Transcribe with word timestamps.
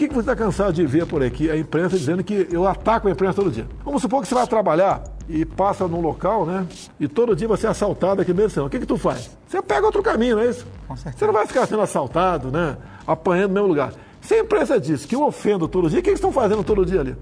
que, 0.00 0.08
que 0.08 0.14
você 0.14 0.20
está 0.20 0.36
cansado 0.36 0.72
de 0.72 0.86
ver 0.86 1.04
por 1.04 1.22
aqui 1.22 1.50
a 1.50 1.56
imprensa 1.58 1.98
dizendo 1.98 2.24
que 2.24 2.48
eu 2.50 2.66
ataco 2.66 3.06
a 3.06 3.10
imprensa 3.10 3.34
todo 3.34 3.50
dia? 3.50 3.66
Vamos 3.84 4.00
supor 4.00 4.22
que 4.22 4.28
você 4.28 4.34
vai 4.34 4.46
trabalhar 4.46 5.02
e 5.28 5.44
passa 5.44 5.86
num 5.86 6.00
local, 6.00 6.46
né? 6.46 6.66
E 6.98 7.06
todo 7.06 7.36
dia 7.36 7.46
você 7.46 7.66
é 7.66 7.70
assaltado 7.70 8.22
aqui 8.22 8.32
mesmo. 8.32 8.64
O 8.64 8.70
que, 8.70 8.78
que 8.78 8.86
tu 8.86 8.96
faz? 8.96 9.36
Você 9.46 9.60
pega 9.60 9.84
outro 9.84 10.02
caminho, 10.02 10.36
não 10.36 10.42
é 10.42 10.48
isso? 10.48 10.66
Você 10.88 11.26
não 11.26 11.34
vai 11.34 11.46
ficar 11.46 11.66
sendo 11.66 11.82
assaltado, 11.82 12.50
né? 12.50 12.78
Apanhando 13.06 13.48
no 13.48 13.54
mesmo 13.54 13.68
lugar. 13.68 13.92
Se 14.22 14.34
a 14.34 14.38
imprensa 14.38 14.80
diz 14.80 15.04
que 15.04 15.14
eu 15.14 15.22
ofendo 15.22 15.68
todo 15.68 15.90
dia, 15.90 16.00
o 16.00 16.02
que 16.02 16.08
eles 16.08 16.18
estão 16.18 16.32
fazendo 16.32 16.64
todo 16.64 16.86
dia 16.86 17.00
ali? 17.00 17.14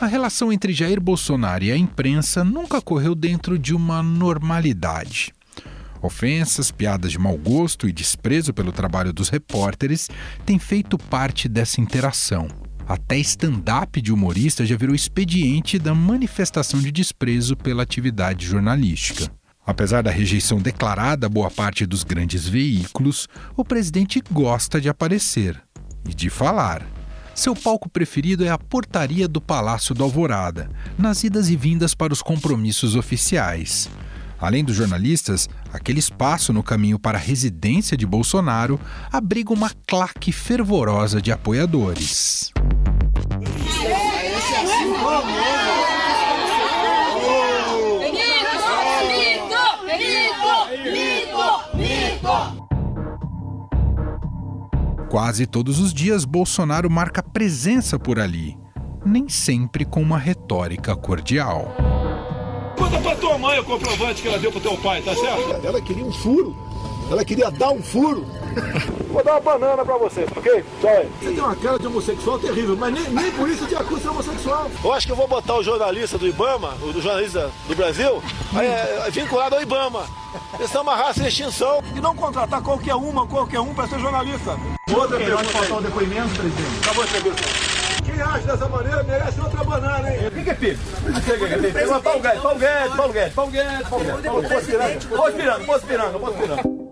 A 0.00 0.06
relação 0.06 0.52
entre 0.52 0.72
Jair 0.72 1.00
Bolsonaro 1.00 1.62
e 1.62 1.70
a 1.70 1.76
imprensa 1.76 2.42
nunca 2.42 2.82
correu 2.82 3.14
dentro 3.14 3.56
de 3.56 3.72
uma 3.72 4.02
normalidade. 4.02 5.32
Ofensas, 6.02 6.72
piadas 6.72 7.12
de 7.12 7.18
mau 7.18 7.38
gosto 7.38 7.88
e 7.88 7.92
desprezo 7.92 8.52
pelo 8.52 8.72
trabalho 8.72 9.12
dos 9.12 9.28
repórteres 9.28 10.10
têm 10.44 10.58
feito 10.58 10.98
parte 10.98 11.48
dessa 11.48 11.80
interação. 11.80 12.48
Até 12.88 13.16
stand-up 13.18 14.02
de 14.02 14.12
humorista 14.12 14.66
já 14.66 14.76
virou 14.76 14.94
expediente 14.94 15.78
da 15.78 15.94
manifestação 15.94 16.80
de 16.80 16.90
desprezo 16.90 17.56
pela 17.56 17.84
atividade 17.84 18.44
jornalística. 18.44 19.30
Apesar 19.64 20.02
da 20.02 20.10
rejeição 20.10 20.58
declarada 20.58 21.26
a 21.26 21.30
boa 21.30 21.48
parte 21.48 21.86
dos 21.86 22.02
grandes 22.02 22.48
veículos, 22.48 23.28
o 23.56 23.64
presidente 23.64 24.20
gosta 24.32 24.80
de 24.80 24.88
aparecer 24.88 25.62
e 26.08 26.12
de 26.12 26.28
falar. 26.28 26.84
Seu 27.32 27.54
palco 27.54 27.88
preferido 27.88 28.44
é 28.44 28.50
a 28.50 28.58
portaria 28.58 29.28
do 29.28 29.40
Palácio 29.40 29.94
do 29.94 30.02
Alvorada, 30.02 30.68
nas 30.98 31.22
idas 31.22 31.48
e 31.48 31.56
vindas 31.56 31.94
para 31.94 32.12
os 32.12 32.20
compromissos 32.20 32.96
oficiais. 32.96 33.88
Além 34.42 34.64
dos 34.64 34.74
jornalistas, 34.74 35.48
aquele 35.72 36.00
espaço 36.00 36.52
no 36.52 36.64
caminho 36.64 36.98
para 36.98 37.16
a 37.16 37.20
residência 37.20 37.96
de 37.96 38.04
Bolsonaro 38.04 38.80
abriga 39.12 39.52
uma 39.52 39.70
claque 39.86 40.32
fervorosa 40.32 41.22
de 41.22 41.30
apoiadores. 41.30 42.52
Quase 55.08 55.46
todos 55.46 55.78
os 55.78 55.94
dias, 55.94 56.24
Bolsonaro 56.24 56.90
marca 56.90 57.22
presença 57.22 57.96
por 57.96 58.18
ali, 58.18 58.58
nem 59.06 59.28
sempre 59.28 59.84
com 59.84 60.02
uma 60.02 60.18
retórica 60.18 60.96
cordial. 60.96 61.76
Conta 62.82 62.98
pra 62.98 63.14
tua 63.14 63.38
mãe 63.38 63.60
o 63.60 63.64
comprovante 63.64 64.22
que 64.22 64.26
ela 64.26 64.40
deu 64.40 64.50
pro 64.50 64.60
teu 64.60 64.76
pai, 64.76 65.00
tá 65.02 65.14
certo? 65.14 65.64
Ela 65.64 65.80
queria 65.80 66.04
um 66.04 66.12
furo. 66.12 66.52
Ela 67.08 67.24
queria 67.24 67.48
dar 67.48 67.70
um 67.70 67.80
furo. 67.80 68.26
Vou 69.08 69.22
dar 69.22 69.34
uma 69.34 69.40
banana 69.40 69.84
pra 69.84 69.96
você, 69.98 70.26
ok? 70.36 70.52
Aí. 70.52 71.08
Você 71.20 71.30
tem 71.32 71.38
uma 71.38 71.54
cara 71.54 71.78
de 71.78 71.86
homossexual 71.86 72.40
terrível, 72.40 72.76
mas 72.76 72.92
nem, 72.92 73.04
nem 73.10 73.30
por 73.30 73.48
isso 73.48 73.66
te 73.66 73.76
acusa 73.76 74.00
de 74.00 74.08
homossexual. 74.08 74.68
Eu 74.82 74.92
acho 74.92 75.06
que 75.06 75.12
eu 75.12 75.16
vou 75.16 75.28
botar 75.28 75.54
o 75.54 75.62
jornalista 75.62 76.18
do 76.18 76.26
Ibama, 76.26 76.76
o 76.82 76.92
do 76.92 77.00
jornalista 77.00 77.52
do 77.68 77.76
Brasil, 77.76 78.20
é, 78.56 79.06
é, 79.06 79.10
vinculado 79.12 79.54
ao 79.54 79.62
Ibama. 79.62 80.04
Eles 80.58 80.70
são 80.72 80.82
uma 80.82 80.96
raça 80.96 81.22
em 81.22 81.28
extinção. 81.28 81.84
E 81.94 82.00
não 82.00 82.16
contratar 82.16 82.60
qualquer 82.62 82.96
uma, 82.96 83.28
qualquer 83.28 83.60
um 83.60 83.72
pra 83.72 83.86
ser 83.86 84.00
jornalista. 84.00 84.58
Outra 84.92 85.18
pergunta. 85.18 85.44
Pode 85.44 85.52
faltar 85.52 85.78
o 85.78 85.82
depoimento, 85.82 86.30
presidente? 86.30 86.78
Acabou 86.82 87.04
a 87.04 87.06
entrevista. 87.06 87.71
Quem 88.12 88.20
age 88.20 88.46
dessa 88.46 88.68
maneira 88.68 89.02
merece 89.04 89.40
outra 89.40 89.64
banana, 89.64 90.12
hein? 90.12 90.26
O 90.26 90.30
que, 90.30 90.44
que 90.44 90.50
é 90.50 90.54
é? 90.54 92.00
Paulo 92.02 92.20
Guedes, 92.20 92.42
Paulo 92.42 92.58
Guedes, 92.58 92.94
Paulo 92.94 93.12
Guedes, 93.12 93.34
Paulo 93.34 93.50
Guedes, 93.50 93.88
Paulo 93.88 93.96
Guedes. 96.36 96.82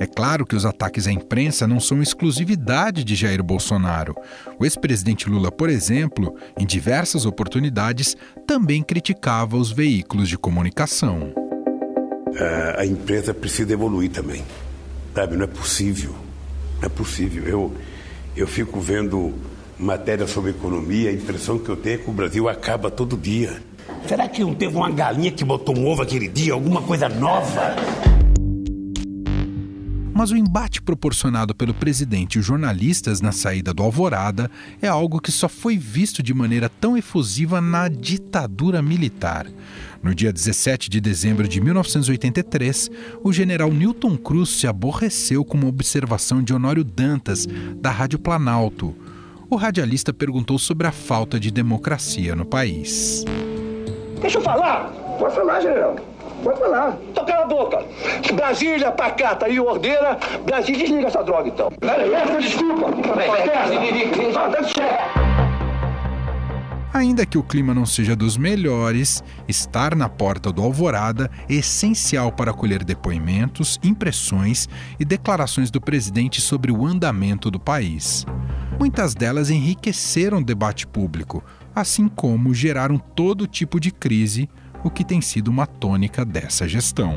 É 0.00 0.06
claro 0.06 0.46
que 0.46 0.56
os 0.56 0.64
ataques 0.64 1.06
à 1.06 1.12
imprensa 1.12 1.66
não 1.66 1.80
são 1.80 2.02
exclusividade 2.02 3.04
de 3.04 3.14
Jair 3.14 3.42
Bolsonaro. 3.42 4.14
O 4.58 4.64
ex-presidente 4.64 5.28
Lula, 5.28 5.52
por 5.52 5.68
exemplo, 5.68 6.34
em 6.58 6.64
diversas 6.64 7.26
oportunidades, 7.26 8.16
também 8.46 8.82
criticava 8.82 9.56
os 9.58 9.70
veículos 9.70 10.30
de 10.30 10.38
comunicação. 10.38 11.32
Uh, 12.28 12.78
a 12.78 12.86
imprensa 12.86 13.34
precisa 13.34 13.74
evoluir 13.74 14.10
também. 14.10 14.42
Sabe, 15.14 15.36
não 15.36 15.44
é 15.44 15.48
possível. 15.48 16.14
Não 16.80 16.86
é 16.86 16.88
possível. 16.88 17.44
Eu, 17.44 17.72
eu 18.36 18.46
fico 18.46 18.80
vendo 18.80 19.32
matéria 19.78 20.26
sobre 20.26 20.50
economia, 20.50 21.10
a 21.10 21.12
impressão 21.12 21.58
que 21.58 21.68
eu 21.68 21.76
tenho 21.76 21.96
é 21.96 21.98
que 21.98 22.10
o 22.10 22.12
Brasil 22.12 22.48
acaba 22.48 22.90
todo 22.90 23.16
dia. 23.16 23.62
Será 24.06 24.28
que 24.28 24.42
não 24.42 24.54
teve 24.54 24.76
uma 24.76 24.90
galinha 24.90 25.30
que 25.30 25.44
botou 25.44 25.76
um 25.76 25.86
ovo 25.86 26.02
aquele 26.02 26.28
dia, 26.28 26.52
alguma 26.52 26.82
coisa 26.82 27.08
nova? 27.08 27.74
Mas 30.14 30.30
o 30.30 30.36
embate 30.36 30.80
proporcionado 30.80 31.52
pelo 31.52 31.74
presidente 31.74 32.36
e 32.36 32.38
os 32.38 32.46
jornalistas 32.46 33.20
na 33.20 33.32
saída 33.32 33.74
do 33.74 33.82
Alvorada 33.82 34.48
é 34.80 34.86
algo 34.86 35.20
que 35.20 35.32
só 35.32 35.48
foi 35.48 35.76
visto 35.76 36.22
de 36.22 36.32
maneira 36.32 36.68
tão 36.68 36.96
efusiva 36.96 37.60
na 37.60 37.88
ditadura 37.88 38.80
militar. 38.80 39.46
No 40.00 40.14
dia 40.14 40.32
17 40.32 40.88
de 40.88 41.00
dezembro 41.00 41.48
de 41.48 41.60
1983, 41.60 42.90
o 43.24 43.32
general 43.32 43.72
Newton 43.72 44.16
Cruz 44.16 44.50
se 44.50 44.68
aborreceu 44.68 45.44
com 45.44 45.58
uma 45.58 45.66
observação 45.66 46.40
de 46.40 46.54
Honório 46.54 46.84
Dantas, 46.84 47.48
da 47.80 47.90
Rádio 47.90 48.20
Planalto. 48.20 48.94
O 49.50 49.56
radialista 49.56 50.12
perguntou 50.12 50.58
sobre 50.58 50.86
a 50.86 50.92
falta 50.92 51.40
de 51.40 51.50
democracia 51.50 52.36
no 52.36 52.44
país. 52.44 53.24
Deixa 54.20 54.38
eu 54.38 54.42
falar! 54.42 54.92
Pode 55.18 55.34
falar, 55.34 55.60
general. 55.60 56.13
Pode 56.44 56.60
falar. 56.60 56.98
Então 57.10 57.24
cala 57.24 57.44
a 57.44 57.46
boca. 57.46 57.82
Brasília, 58.34 58.92
pacata 58.92 59.48
e 59.48 59.58
ordeira. 59.58 60.18
Brasília, 60.44 60.80
desliga 60.80 61.06
essa 61.08 61.22
droga 61.22 61.48
então. 61.48 61.72
Essa 61.80 62.38
desculpa. 62.38 62.90
Ainda 66.92 67.26
que 67.26 67.36
o 67.36 67.42
clima 67.42 67.74
não 67.74 67.84
seja 67.84 68.14
dos 68.14 68.36
melhores, 68.36 69.24
estar 69.48 69.96
na 69.96 70.08
porta 70.08 70.52
do 70.52 70.62
Alvorada 70.62 71.30
é 71.48 71.54
essencial 71.54 72.30
para 72.30 72.52
colher 72.52 72.84
depoimentos, 72.84 73.80
impressões 73.82 74.68
e 75.00 75.04
declarações 75.04 75.70
do 75.72 75.80
presidente 75.80 76.40
sobre 76.40 76.70
o 76.70 76.86
andamento 76.86 77.50
do 77.50 77.58
país. 77.58 78.24
Muitas 78.78 79.12
delas 79.12 79.50
enriqueceram 79.50 80.38
o 80.38 80.44
debate 80.44 80.86
público, 80.86 81.42
assim 81.74 82.06
como 82.06 82.54
geraram 82.54 82.98
todo 82.98 83.46
tipo 83.46 83.80
de 83.80 83.90
crise 83.90 84.48
o 84.84 84.90
que 84.90 85.02
tem 85.02 85.20
sido 85.20 85.48
uma 85.48 85.66
tônica 85.66 86.24
dessa 86.24 86.68
gestão. 86.68 87.16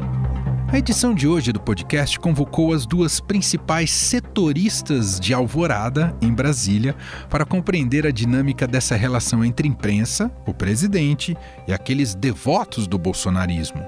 A 0.69 0.77
edição 0.77 1.13
de 1.13 1.27
hoje 1.27 1.51
do 1.51 1.59
podcast 1.59 2.19
convocou 2.19 2.73
as 2.73 2.85
duas 2.85 3.19
principais 3.19 3.91
setoristas 3.91 5.19
de 5.19 5.33
Alvorada, 5.33 6.15
em 6.21 6.33
Brasília, 6.33 6.95
para 7.29 7.45
compreender 7.45 8.07
a 8.07 8.11
dinâmica 8.11 8.67
dessa 8.67 8.95
relação 8.95 9.45
entre 9.45 9.67
imprensa, 9.67 10.31
o 10.45 10.53
presidente 10.53 11.37
e 11.67 11.73
aqueles 11.73 12.15
devotos 12.15 12.87
do 12.87 12.97
bolsonarismo. 12.97 13.81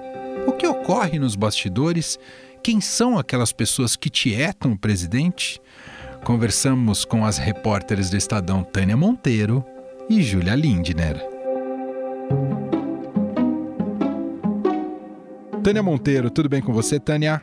O 0.46 0.54
que 0.54 0.68
ocorre 0.68 1.20
nos 1.20 1.36
bastidores? 1.36 2.18
Quem 2.64 2.80
são 2.80 3.18
aquelas 3.18 3.52
pessoas 3.52 3.96
que 3.96 4.10
tietam 4.10 4.74
o 4.74 4.78
presidente? 4.78 5.62
Conversamos 6.24 7.06
com 7.06 7.26
as 7.26 7.38
repórteres 7.38 8.10
do 8.10 8.18
Estadão 8.18 8.64
Tânia 8.64 8.98
Monteiro 8.98 9.66
e 10.10 10.22
Júlia 10.22 10.56
Lindner. 10.56 11.39
Tânia 15.70 15.84
Monteiro, 15.84 16.32
tudo 16.32 16.50
bem 16.50 16.64
com 16.64 16.74
você, 16.74 17.00
Tânia? 17.00 17.40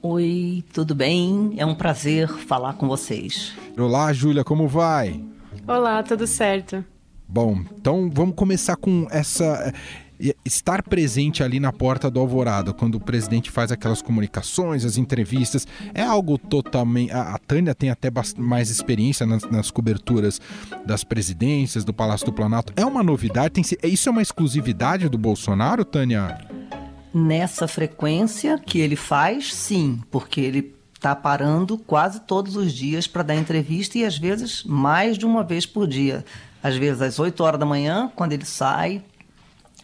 Oi, 0.00 0.64
tudo 0.72 0.94
bem? 0.94 1.52
É 1.58 1.66
um 1.66 1.74
prazer 1.74 2.26
falar 2.26 2.72
com 2.72 2.88
vocês. 2.88 3.52
Olá, 3.76 4.14
Júlia, 4.14 4.42
como 4.42 4.66
vai? 4.66 5.22
Olá, 5.68 6.02
tudo 6.02 6.26
certo. 6.26 6.82
Bom, 7.28 7.60
então 7.78 8.10
vamos 8.10 8.34
começar 8.34 8.76
com 8.76 9.06
essa 9.10 9.74
estar 10.42 10.82
presente 10.82 11.42
ali 11.42 11.60
na 11.60 11.70
porta 11.70 12.10
do 12.10 12.18
Alvorada, 12.18 12.72
quando 12.72 12.94
o 12.94 13.00
presidente 13.00 13.50
faz 13.50 13.70
aquelas 13.70 14.00
comunicações, 14.00 14.82
as 14.82 14.96
entrevistas, 14.96 15.68
é 15.92 16.02
algo 16.02 16.38
totalmente. 16.38 17.12
A, 17.12 17.38
Tânia 17.46 17.74
tem 17.74 17.90
até 17.90 18.10
mais 18.38 18.70
experiência 18.70 19.26
nas, 19.26 19.42
nas, 19.50 19.70
coberturas 19.70 20.40
das 20.86 21.04
presidências, 21.04 21.84
do 21.84 21.92
Palácio 21.92 22.24
do 22.24 22.32
Planalto. 22.32 22.72
É 22.74 22.86
uma 22.86 23.02
novidade? 23.02 23.50
Tem, 23.50 23.64
isso 23.82 24.08
é 24.08 24.12
uma 24.12 24.22
exclusividade 24.22 25.10
do 25.10 25.18
Bolsonaro, 25.18 25.84
Tânia? 25.84 26.38
Nessa 27.18 27.66
frequência 27.66 28.58
que 28.58 28.78
ele 28.78 28.94
faz, 28.94 29.54
sim, 29.54 30.02
porque 30.10 30.38
ele 30.38 30.76
está 30.92 31.16
parando 31.16 31.78
quase 31.78 32.20
todos 32.20 32.56
os 32.56 32.70
dias 32.70 33.06
para 33.06 33.22
dar 33.22 33.34
entrevista 33.34 33.96
e 33.96 34.04
às 34.04 34.18
vezes 34.18 34.62
mais 34.64 35.16
de 35.16 35.24
uma 35.24 35.42
vez 35.42 35.64
por 35.64 35.86
dia. 35.86 36.26
Às 36.62 36.76
vezes 36.76 37.00
às 37.00 37.18
8 37.18 37.42
horas 37.42 37.58
da 37.58 37.64
manhã, 37.64 38.12
quando 38.14 38.32
ele 38.32 38.44
sai, 38.44 39.02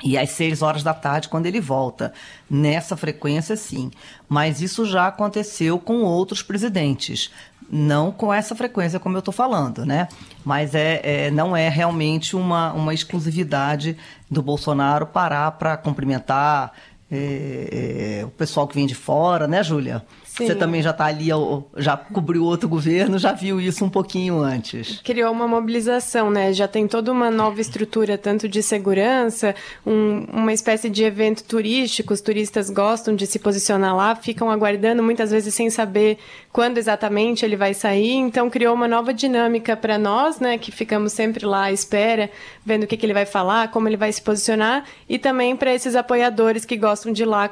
e 0.05 0.19
às 0.19 0.29
6 0.29 0.61
horas 0.61 0.83
da 0.83 0.93
tarde, 0.93 1.31
quando 1.31 1.47
ele 1.47 1.59
volta. 1.59 2.13
Nessa 2.51 2.99
frequência, 2.99 3.57
sim. 3.57 3.91
Mas 4.29 4.61
isso 4.61 4.85
já 4.85 5.07
aconteceu 5.07 5.79
com 5.79 6.03
outros 6.03 6.43
presidentes. 6.43 7.31
Não 7.71 8.13
com 8.13 8.31
essa 8.31 8.55
frequência, 8.55 9.01
como 9.01 9.17
eu 9.17 9.21
estou 9.21 9.33
falando, 9.33 9.87
né? 9.87 10.07
Mas 10.45 10.75
é, 10.75 11.01
é, 11.03 11.31
não 11.31 11.57
é 11.57 11.71
realmente 11.71 12.37
uma, 12.37 12.75
uma 12.75 12.93
exclusividade 12.93 13.97
do 14.31 14.43
Bolsonaro 14.43 15.07
parar 15.07 15.53
para 15.53 15.79
cumprimentar 15.79 16.73
é, 17.15 18.21
é, 18.21 18.25
o 18.25 18.31
pessoal 18.31 18.67
que 18.67 18.75
vem 18.75 18.87
de 18.87 18.95
fora, 18.95 19.47
né, 19.47 19.63
Júlia? 19.63 20.03
Você 20.25 20.55
também 20.55 20.83
já 20.83 20.91
está 20.91 21.05
ali, 21.05 21.29
já 21.77 21.95
cobriu 21.95 22.43
outro 22.45 22.67
governo, 22.67 23.19
já 23.19 23.33
viu 23.33 23.61
isso 23.61 23.85
um 23.85 23.91
pouquinho 23.91 24.41
antes. 24.41 24.99
Criou 25.05 25.31
uma 25.31 25.47
mobilização, 25.47 26.31
né? 26.31 26.55
Já 26.55 26.67
tem 26.67 26.89
toda 26.89 27.13
uma 27.13 27.31
nova 27.31 27.61
estrutura, 27.61 28.17
tanto 28.17 28.49
de 28.49 28.63
segurança, 28.63 29.55
um, 29.85 30.25
uma 30.33 30.51
espécie 30.51 30.89
de 30.89 31.05
evento 31.05 31.45
turístico. 31.45 32.15
Os 32.15 32.23
turistas 32.23 32.71
gostam 32.71 33.15
de 33.15 33.27
se 33.27 33.39
posicionar 33.39 33.95
lá, 33.95 34.17
ficam 34.17 34.51
aguardando, 34.51 35.03
muitas 35.03 35.31
vezes 35.31 35.55
sem 35.55 35.69
saber 35.69 36.17
quando 36.53 36.79
exatamente 36.79 37.45
ele 37.45 37.57
vai 37.57 37.73
sair. 37.73 38.13
Então, 38.13 38.51
criou 38.51 38.75
uma 38.75 38.87
nova 38.87 39.15
dinâmica 39.15 39.77
para 39.77 39.97
nós, 39.97 40.39
né? 40.39 40.59
Que 40.59 40.71
ficamos 40.71 41.13
sempre 41.13 41.47
lá 41.47 41.65
à 41.65 41.73
espera, 41.73 42.31
vendo 42.65 42.85
o 42.85 42.87
que, 42.87 42.97
que 42.97 43.07
ele 43.07 43.15
vai 43.15 43.25
falar, 43.25 43.71
como 43.71 43.89
ele 43.89 43.97
vai 43.97 44.13
se 44.13 44.21
posicionar, 44.21 44.85
e 45.09 45.19
também 45.19 45.57
para 45.57 45.73
esses 45.73 45.97
apoiadores 45.97 46.65
que 46.65 46.77
gostam 46.77 47.13
de 47.13 47.23
ir 47.23 47.27
lá 47.27 47.51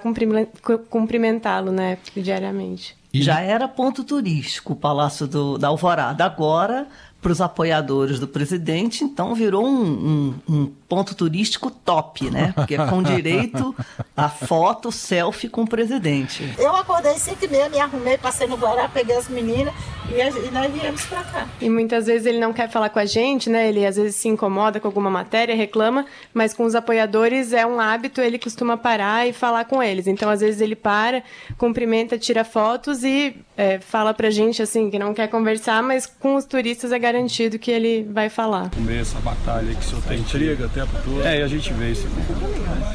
cumprimentá-lo, 0.91 1.73
né? 1.73 1.97
Diariamente. 2.14 2.94
E... 3.12 3.23
Já 3.23 3.41
era 3.41 3.67
ponto 3.67 4.05
turístico 4.05 4.75
o 4.75 4.76
Palácio 4.76 5.26
do, 5.26 5.56
da 5.56 5.69
Alvorada. 5.69 6.25
Agora 6.25 6.87
para 7.20 7.32
os 7.32 7.41
apoiadores 7.41 8.19
do 8.19 8.26
presidente, 8.26 9.05
então 9.05 9.35
virou 9.35 9.67
um, 9.67 9.85
um, 9.85 10.35
um, 10.49 10.73
ponto 10.91 11.15
turístico 11.15 11.71
top, 11.71 12.29
né? 12.33 12.53
Porque 12.53 12.75
é 12.75 12.85
com 12.85 13.01
direito 13.01 13.73
a 14.17 14.29
foto, 14.29 14.91
selfie 14.91 15.49
com 15.49 15.63
o 15.63 15.69
presidente. 15.69 16.53
Eu 16.59 16.75
acordei 16.75 17.15
5 17.15 17.45
e 17.45 17.49
meia, 17.49 17.69
me 17.69 17.79
arrumei, 17.79 18.19
passei 18.19 18.49
no 18.49 18.57
Guará, 18.57 18.89
peguei 18.89 19.17
as 19.17 19.29
meninas 19.29 19.73
e, 20.11 20.49
e 20.49 20.51
nós 20.51 20.73
viemos 20.73 21.05
para 21.05 21.23
cá. 21.23 21.47
E 21.61 21.71
muitas 21.71 22.07
vezes 22.07 22.27
ele 22.27 22.41
não 22.41 22.53
quer 22.53 22.69
falar 22.69 22.89
com 22.89 22.99
a 22.99 23.05
gente, 23.05 23.49
né? 23.49 23.69
Ele 23.69 23.87
às 23.87 23.95
vezes 23.95 24.17
se 24.17 24.27
incomoda 24.27 24.81
com 24.81 24.89
alguma 24.89 25.09
matéria, 25.09 25.55
reclama, 25.55 26.05
mas 26.35 26.53
com 26.53 26.65
os 26.65 26.75
apoiadores 26.75 27.53
é 27.53 27.65
um 27.65 27.79
hábito, 27.79 28.21
ele 28.21 28.37
costuma 28.37 28.77
parar 28.77 29.29
e 29.29 29.33
falar 29.33 29.67
com 29.67 29.81
eles. 29.81 30.09
Então, 30.09 30.29
às 30.29 30.41
vezes 30.41 30.61
ele 30.61 30.75
para, 30.75 31.23
cumprimenta, 31.57 32.19
tira 32.19 32.43
fotos 32.43 33.05
e 33.05 33.37
é, 33.57 33.79
fala 33.79 34.13
pra 34.13 34.29
gente 34.31 34.61
assim 34.61 34.91
que 34.91 34.99
não 34.99 35.15
quer 35.15 35.29
conversar, 35.29 35.83
mas 35.83 36.05
com 36.07 36.35
os 36.35 36.45
turistas 36.45 36.91
é 36.91 36.99
garantido 36.99 37.61
que 37.61 37.71
ele 37.71 38.09
vai 38.11 38.29
falar. 38.29 38.71
Comer 38.71 39.03
essa 39.03 39.21
batalha 39.21 39.73
que 39.73 39.81
o 39.81 39.85
senhor 39.85 40.03
tem 40.03 40.19
intriga 40.19 40.67
o 40.67 40.69
tempo 40.87 40.99
todo. 41.05 41.23
É, 41.23 41.41
e 41.41 41.43
a 41.43 41.49
gente 41.49 41.73
vê 41.73 41.93
isso. 41.93 42.09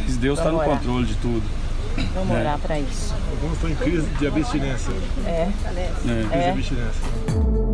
Mas 0.03 0.17
Deus 0.17 0.39
está 0.39 0.51
no 0.51 0.59
controle 0.59 1.05
de 1.05 1.15
tudo. 1.15 1.43
Vamos 2.13 2.35
é. 2.35 2.39
orar 2.41 2.59
para 2.59 2.79
isso. 2.79 3.13
Alguns 3.31 3.53
estão 3.53 3.69
em 3.69 3.75
crise 3.75 4.07
de 4.07 4.27
abstinência. 4.27 4.93
É, 5.25 5.29
é. 5.29 5.91
Crise 6.01 6.33
é. 6.33 6.43
de 6.43 6.49
abstinência. 6.49 7.64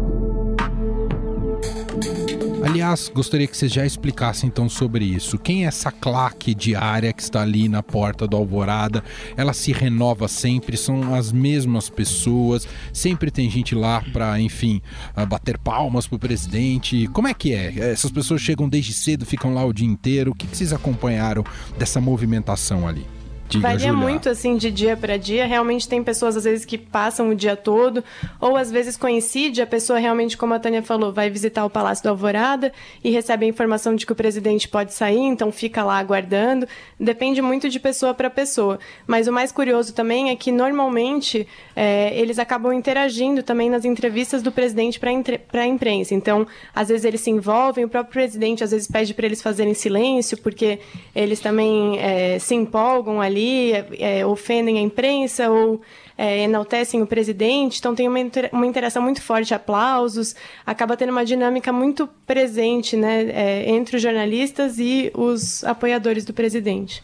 Aliás, 2.71 3.11
gostaria 3.13 3.47
que 3.47 3.57
vocês 3.57 3.69
já 3.69 3.85
explicassem 3.85 4.47
então 4.47 4.69
sobre 4.69 5.03
isso. 5.03 5.37
Quem 5.37 5.65
é 5.65 5.67
essa 5.67 5.91
claque 5.91 6.55
diária 6.55 7.11
que 7.11 7.21
está 7.21 7.41
ali 7.41 7.67
na 7.67 7.83
porta 7.83 8.25
do 8.25 8.37
Alvorada? 8.37 9.03
Ela 9.35 9.51
se 9.51 9.73
renova 9.73 10.29
sempre, 10.29 10.77
são 10.77 11.13
as 11.13 11.33
mesmas 11.33 11.89
pessoas, 11.89 12.65
sempre 12.93 13.29
tem 13.29 13.49
gente 13.49 13.75
lá 13.75 14.01
para, 14.13 14.39
enfim, 14.39 14.81
ah, 15.13 15.25
bater 15.25 15.57
palmas 15.57 16.07
pro 16.07 16.17
presidente. 16.17 17.09
Como 17.09 17.27
é 17.27 17.33
que 17.33 17.53
é? 17.53 17.91
Essas 17.91 18.09
pessoas 18.09 18.39
chegam 18.39 18.69
desde 18.69 18.93
cedo, 18.93 19.25
ficam 19.25 19.53
lá 19.53 19.65
o 19.65 19.73
dia 19.73 19.85
inteiro. 19.85 20.31
O 20.31 20.35
que 20.35 20.47
vocês 20.47 20.71
acompanharam 20.71 21.43
dessa 21.77 21.99
movimentação 21.99 22.87
ali? 22.87 23.05
Diga, 23.51 23.67
Varia 23.67 23.91
muito 23.91 24.29
assim 24.29 24.55
de 24.55 24.71
dia 24.71 24.95
para 24.95 25.17
dia. 25.17 25.45
Realmente 25.45 25.87
tem 25.87 26.01
pessoas 26.01 26.37
às 26.37 26.45
vezes 26.45 26.63
que 26.63 26.77
passam 26.77 27.29
o 27.29 27.35
dia 27.35 27.57
todo, 27.57 28.01
ou 28.39 28.55
às 28.55 28.71
vezes 28.71 28.95
coincide 28.95 29.61
a 29.61 29.67
pessoa 29.67 29.99
realmente, 29.99 30.37
como 30.37 30.53
a 30.53 30.59
Tânia 30.59 30.81
falou, 30.81 31.11
vai 31.11 31.29
visitar 31.29 31.65
o 31.65 31.69
Palácio 31.69 32.03
do 32.03 32.09
Alvorada 32.09 32.71
e 33.03 33.09
recebe 33.09 33.45
a 33.45 33.49
informação 33.49 33.93
de 33.93 34.05
que 34.05 34.13
o 34.13 34.15
presidente 34.15 34.69
pode 34.69 34.93
sair, 34.93 35.19
então 35.19 35.51
fica 35.51 35.83
lá 35.83 35.97
aguardando. 35.97 36.65
Depende 36.97 37.41
muito 37.41 37.67
de 37.67 37.77
pessoa 37.77 38.13
para 38.13 38.29
pessoa. 38.29 38.79
Mas 39.05 39.27
o 39.27 39.33
mais 39.33 39.51
curioso 39.51 39.93
também 39.93 40.29
é 40.29 40.35
que 40.35 40.51
normalmente 40.51 41.45
é, 41.75 42.17
eles 42.17 42.39
acabam 42.39 42.71
interagindo 42.71 43.43
também 43.43 43.69
nas 43.69 43.83
entrevistas 43.83 44.41
do 44.41 44.51
presidente 44.51 44.97
para 44.97 45.61
a 45.61 45.67
imprensa. 45.67 46.15
Então, 46.15 46.47
às 46.73 46.87
vezes 46.87 47.03
eles 47.03 47.19
se 47.19 47.29
envolvem, 47.29 47.83
o 47.83 47.89
próprio 47.89 48.13
presidente 48.13 48.63
às 48.63 48.71
vezes 48.71 48.87
pede 48.87 49.13
para 49.13 49.25
eles 49.25 49.41
fazerem 49.41 49.73
silêncio, 49.73 50.37
porque 50.37 50.79
eles 51.13 51.41
também 51.41 51.99
é, 51.99 52.39
se 52.39 52.55
empolgam 52.55 53.19
ali 53.19 53.40
ali 53.41 53.71
é, 53.99 54.25
ofendem 54.25 54.77
a 54.77 54.81
imprensa 54.81 55.49
ou 55.49 55.81
é, 56.17 56.43
enaltecem 56.43 57.01
o 57.01 57.07
presidente, 57.07 57.79
então 57.79 57.95
tem 57.95 58.07
uma, 58.07 58.19
inter 58.19 58.49
uma 58.53 58.65
interação 58.65 59.01
muito 59.01 59.21
forte, 59.21 59.53
aplausos, 59.53 60.35
acaba 60.65 60.95
tendo 60.95 61.09
uma 61.11 61.25
dinâmica 61.25 61.73
muito 61.73 62.07
presente 62.27 62.95
né, 62.95 63.23
é, 63.31 63.69
entre 63.71 63.95
os 63.95 64.01
jornalistas 64.01 64.77
e 64.77 65.11
os 65.15 65.63
apoiadores 65.63 66.23
do 66.23 66.33
presidente. 66.33 67.01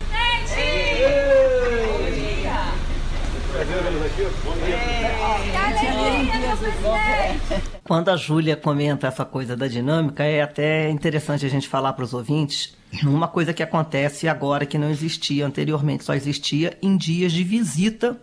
Quando 7.84 8.10
a 8.10 8.16
Júlia 8.16 8.56
comenta 8.56 9.08
essa 9.08 9.26
coisa 9.26 9.56
da 9.56 9.68
dinâmica, 9.68 10.24
é 10.24 10.42
até 10.42 10.90
interessante 10.90 11.46
a 11.46 11.50
gente 11.50 11.68
falar 11.68 11.94
para 11.94 12.04
os 12.04 12.14
ouvintes 12.14 12.77
uma 13.04 13.28
coisa 13.28 13.54
que 13.54 13.62
acontece 13.62 14.28
agora 14.28 14.66
que 14.66 14.78
não 14.78 14.90
existia 14.90 15.46
anteriormente, 15.46 16.04
só 16.04 16.14
existia 16.14 16.78
em 16.82 16.96
dias 16.96 17.32
de 17.32 17.44
visita 17.44 18.18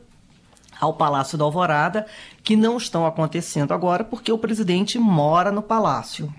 ao 0.81 0.95
Palácio 0.95 1.39
da 1.39 1.45
Alvorada, 1.45 2.07
que 2.43 2.57
não 2.57 2.77
estão 2.77 3.07
acontecendo 3.07 3.73
agora 3.73 4.05
porque 4.05 4.33
o 4.33 4.39
presidente 4.39 4.99
mora 4.99 5.53
no 5.53 5.63
palácio. 5.63 6.33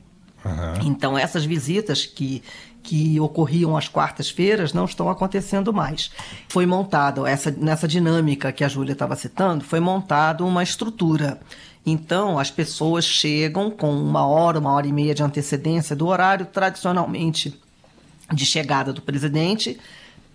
Uhum. 0.44 0.88
Então, 0.88 1.18
essas 1.18 1.46
visitas 1.46 2.06
que, 2.06 2.44
que 2.84 3.20
ocorriam 3.20 3.76
às 3.76 3.88
quartas-feiras 3.88 4.74
não 4.74 4.86
estão 4.86 5.10
acontecendo 5.10 5.74
mais. 5.74 6.12
Foi 6.50 6.66
montado, 6.66 7.26
essa, 7.26 7.50
nessa 7.50 7.88
dinâmica 7.88 8.52
que 8.52 8.64
a 8.64 8.68
Júlia 8.68 8.94
estava 8.94 9.16
citando, 9.16 9.64
foi 9.64 9.80
montada 9.80 10.44
uma 10.44 10.62
estrutura. 10.62 11.40
Então, 11.86 12.38
as 12.38 12.52
pessoas 12.52 13.06
chegam 13.06 13.72
com 13.72 13.92
uma 13.92 14.26
hora, 14.26 14.60
uma 14.60 14.74
hora 14.74 14.88
e 14.88 14.94
meia 14.94 15.16
de 15.16 15.24
antecedência 15.24 15.96
do 15.96 16.08
horário 16.08 16.46
tradicionalmente 16.46 17.60
de 18.34 18.46
chegada 18.46 18.92
do 18.92 19.02
presidente, 19.02 19.80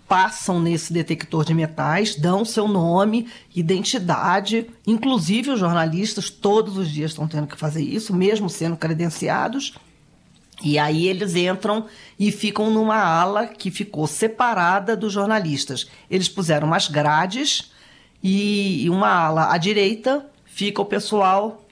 passam 0.08 0.60
nesse 0.60 0.92
detector 0.92 1.44
de 1.44 1.54
metais, 1.54 2.16
dão 2.16 2.44
seu 2.44 2.66
nome, 2.66 3.28
identidade, 3.54 4.66
inclusive 4.86 5.50
os 5.50 5.60
jornalistas 5.60 6.28
todos 6.28 6.76
os 6.76 6.90
dias 6.90 7.12
estão 7.12 7.28
tendo 7.28 7.46
que 7.46 7.56
fazer 7.56 7.82
isso, 7.82 8.14
mesmo 8.14 8.50
sendo 8.50 8.76
credenciados. 8.76 9.74
E 10.62 10.78
aí 10.78 11.06
eles 11.06 11.36
entram 11.36 11.86
e 12.18 12.30
ficam 12.32 12.70
numa 12.70 12.96
ala 12.96 13.46
que 13.46 13.70
ficou 13.70 14.06
separada 14.06 14.96
dos 14.96 15.12
jornalistas. 15.12 15.88
Eles 16.10 16.28
puseram 16.28 16.66
umas 16.66 16.88
grades 16.88 17.70
e 18.22 18.86
uma 18.90 19.08
ala 19.08 19.52
à 19.52 19.56
direita 19.56 20.26
fica 20.44 20.82
o 20.82 20.84
pessoal 20.84 21.64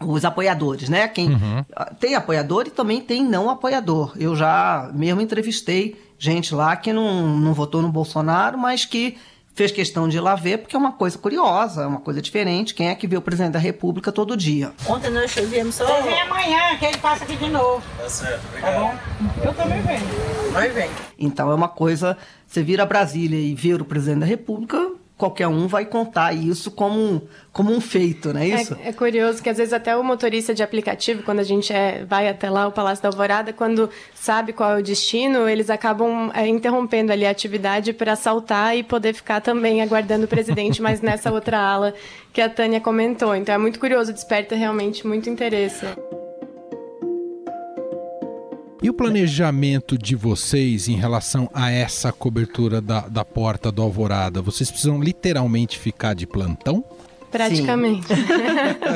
os 0.00 0.24
apoiadores, 0.24 0.88
né? 0.88 1.08
Quem 1.08 1.30
uhum. 1.30 1.64
tem 1.98 2.14
apoiador 2.14 2.66
e 2.66 2.70
também 2.70 3.00
tem 3.00 3.24
não 3.24 3.50
apoiador. 3.50 4.12
Eu 4.18 4.36
já 4.36 4.90
mesmo 4.94 5.20
entrevistei 5.20 6.00
gente 6.18 6.54
lá 6.54 6.76
que 6.76 6.92
não, 6.92 7.36
não 7.36 7.54
votou 7.54 7.82
no 7.82 7.88
Bolsonaro, 7.88 8.58
mas 8.58 8.84
que 8.84 9.16
fez 9.58 9.72
questão 9.72 10.08
de 10.08 10.16
ir 10.16 10.20
lá 10.20 10.36
ver, 10.36 10.58
porque 10.58 10.76
é 10.76 10.78
uma 10.78 10.92
coisa 10.92 11.18
curiosa, 11.18 11.82
é 11.82 11.86
uma 11.86 11.98
coisa 11.98 12.22
diferente. 12.22 12.74
Quem 12.74 12.90
é 12.90 12.94
que 12.94 13.08
vê 13.08 13.16
o 13.16 13.20
presidente 13.20 13.54
da 13.54 13.58
República 13.58 14.12
todo 14.12 14.36
dia? 14.36 14.72
Ontem 14.86 15.10
nós 15.10 15.34
viemos 15.34 15.74
só. 15.74 15.84
Você 15.84 16.02
vem 16.02 16.20
amanhã, 16.20 16.78
que 16.78 16.86
ele 16.86 16.98
passa 16.98 17.24
aqui 17.24 17.36
de 17.36 17.50
novo. 17.50 17.82
Tá 17.98 18.08
certo, 18.08 18.40
obrigado. 18.48 18.72
Tá 18.72 18.80
bom? 18.80 19.44
Eu 19.44 19.54
também 19.54 19.82
venho. 19.82 20.06
Nós 20.52 20.72
vem. 20.72 20.88
Então 21.18 21.50
é 21.50 21.54
uma 21.56 21.68
coisa, 21.68 22.16
você 22.46 22.62
vir 22.62 22.80
a 22.80 22.86
Brasília 22.86 23.36
e 23.36 23.52
ver 23.52 23.82
o 23.82 23.84
presidente 23.84 24.20
da 24.20 24.26
República, 24.26 24.92
qualquer 25.18 25.48
um 25.48 25.66
vai 25.66 25.84
contar 25.84 26.32
isso 26.32 26.70
como 26.70 26.96
um, 26.96 27.20
como 27.52 27.72
um 27.72 27.80
feito, 27.80 28.32
não 28.32 28.40
é 28.40 28.46
isso? 28.46 28.78
É, 28.80 28.90
é, 28.90 28.92
curioso 28.92 29.42
que 29.42 29.50
às 29.50 29.58
vezes 29.58 29.72
até 29.72 29.96
o 29.96 30.04
motorista 30.04 30.54
de 30.54 30.62
aplicativo, 30.62 31.24
quando 31.24 31.40
a 31.40 31.44
gente 31.44 31.72
é, 31.72 32.04
vai 32.04 32.28
até 32.28 32.48
lá, 32.48 32.68
o 32.68 32.72
Palácio 32.72 33.02
da 33.02 33.08
Alvorada, 33.08 33.52
quando 33.52 33.90
sabe 34.14 34.52
qual 34.52 34.76
é 34.76 34.78
o 34.78 34.82
destino, 34.82 35.48
eles 35.48 35.68
acabam 35.68 36.30
é, 36.32 36.46
interrompendo 36.46 37.12
ali 37.12 37.26
a 37.26 37.30
atividade 37.30 37.92
para 37.92 38.14
saltar 38.14 38.76
e 38.76 38.84
poder 38.84 39.12
ficar 39.12 39.40
também 39.40 39.82
aguardando 39.82 40.26
o 40.26 40.28
presidente, 40.28 40.80
mas 40.80 41.02
nessa 41.02 41.32
outra 41.32 41.58
ala 41.58 41.92
que 42.32 42.40
a 42.40 42.48
Tânia 42.48 42.80
comentou. 42.80 43.34
Então 43.34 43.52
é 43.52 43.58
muito 43.58 43.80
curioso, 43.80 44.12
desperta 44.12 44.54
realmente 44.54 45.04
muito 45.04 45.28
interesse. 45.28 45.84
E 48.80 48.88
o 48.88 48.94
planejamento 48.94 49.98
de 49.98 50.14
vocês 50.14 50.88
em 50.88 50.94
relação 50.94 51.50
a 51.52 51.70
essa 51.70 52.12
cobertura 52.12 52.80
da, 52.80 53.00
da 53.00 53.24
porta 53.24 53.72
do 53.72 53.82
Alvorada? 53.82 54.40
Vocês 54.40 54.70
precisam 54.70 55.02
literalmente 55.02 55.78
ficar 55.78 56.14
de 56.14 56.26
plantão? 56.26 56.84
Praticamente. 57.30 58.06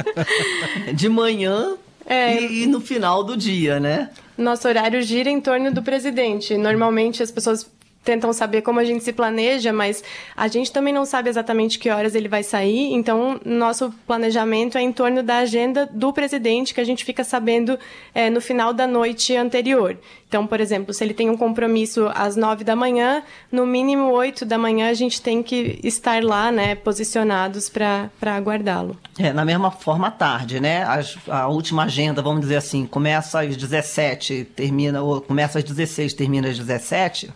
de 0.95 1.09
manhã 1.09 1.77
é. 2.07 2.41
e, 2.41 2.63
e, 2.63 2.67
no 2.67 2.81
final 2.81 3.25
do 3.25 3.37
dia, 3.37 3.81
né? 3.81 4.11
Nosso 4.39 4.69
horário 4.69 5.03
gira 5.03 5.29
em 5.29 5.41
torno 5.41 5.73
do 5.73 5.83
presidente. 5.83 6.57
Normalmente 6.57 7.23
as 7.23 7.31
pessoas 7.31 7.69
tentam 8.05 8.33
saber 8.33 8.63
como 8.63 8.81
a 8.81 8.85
gente 8.85 9.05
se 9.05 9.13
planeja, 9.13 9.73
mas 9.73 10.03
a 10.37 10.49
gente 10.49 10.73
também 10.73 10.93
não 10.93 11.05
sabe 11.05 11.29
exatamente 11.29 11.79
que 11.79 11.91
horas 11.91 12.15
ele 12.15 12.29
vai 12.29 12.43
sair, 12.43 12.93
então 12.93 13.41
nosso 13.45 13.93
planejamento 14.07 14.77
é 14.77 14.83
em 14.83 14.93
torno 14.93 15.23
da 15.23 15.39
agenda 15.39 15.89
do 15.91 16.13
presidente, 16.13 16.75
que 16.75 16.81
a 16.81 16.85
gente 16.85 17.05
fica 17.05 17.23
sabendo 17.25 17.79
é, 18.15 18.29
no 18.29 18.41
final 18.41 18.73
da 18.73 18.87
noite 18.87 19.37
anterior. 19.37 19.97
Então, 20.27 20.47
por 20.47 20.61
exemplo, 20.61 20.95
se 20.95 21.05
ele 21.05 21.13
tem 21.13 21.29
um 21.29 21.37
compromisso 21.37 22.11
às 22.15 22.37
nove 22.37 22.65
da 22.65 22.75
manhã, 22.75 23.23
no 23.51 23.67
mínimo 23.67 24.11
oito 24.13 24.47
da 24.47 24.57
manhã 24.57 24.89
a 24.89 24.95
gente 24.95 25.21
tem 25.21 25.43
que 25.43 25.79
estar 25.85 26.25
lá, 26.25 26.51
né, 26.51 26.75
posicionados 26.75 27.69
para 27.69 28.11
aguardá-lo. 28.23 28.97
É, 29.19 29.31
na 29.33 29.45
mesma 29.45 29.71
forma 29.71 30.09
à 30.09 30.11
tarde, 30.11 30.59
né? 30.59 30.85
As, 30.85 31.19
a 31.29 31.49
última 31.49 31.85
agenda, 31.85 32.23
vamos 32.23 32.41
dizer 32.41 32.57
assim, 32.57 32.87
começa 32.87 33.41
às 33.41 33.57
17, 33.57 34.45
termina, 34.57 35.03
ou 35.03 35.21
começa 35.21 35.59
às 35.59 35.65
16, 35.65 36.15
termina 36.15 36.49
às 36.49 36.59
17 36.59 37.31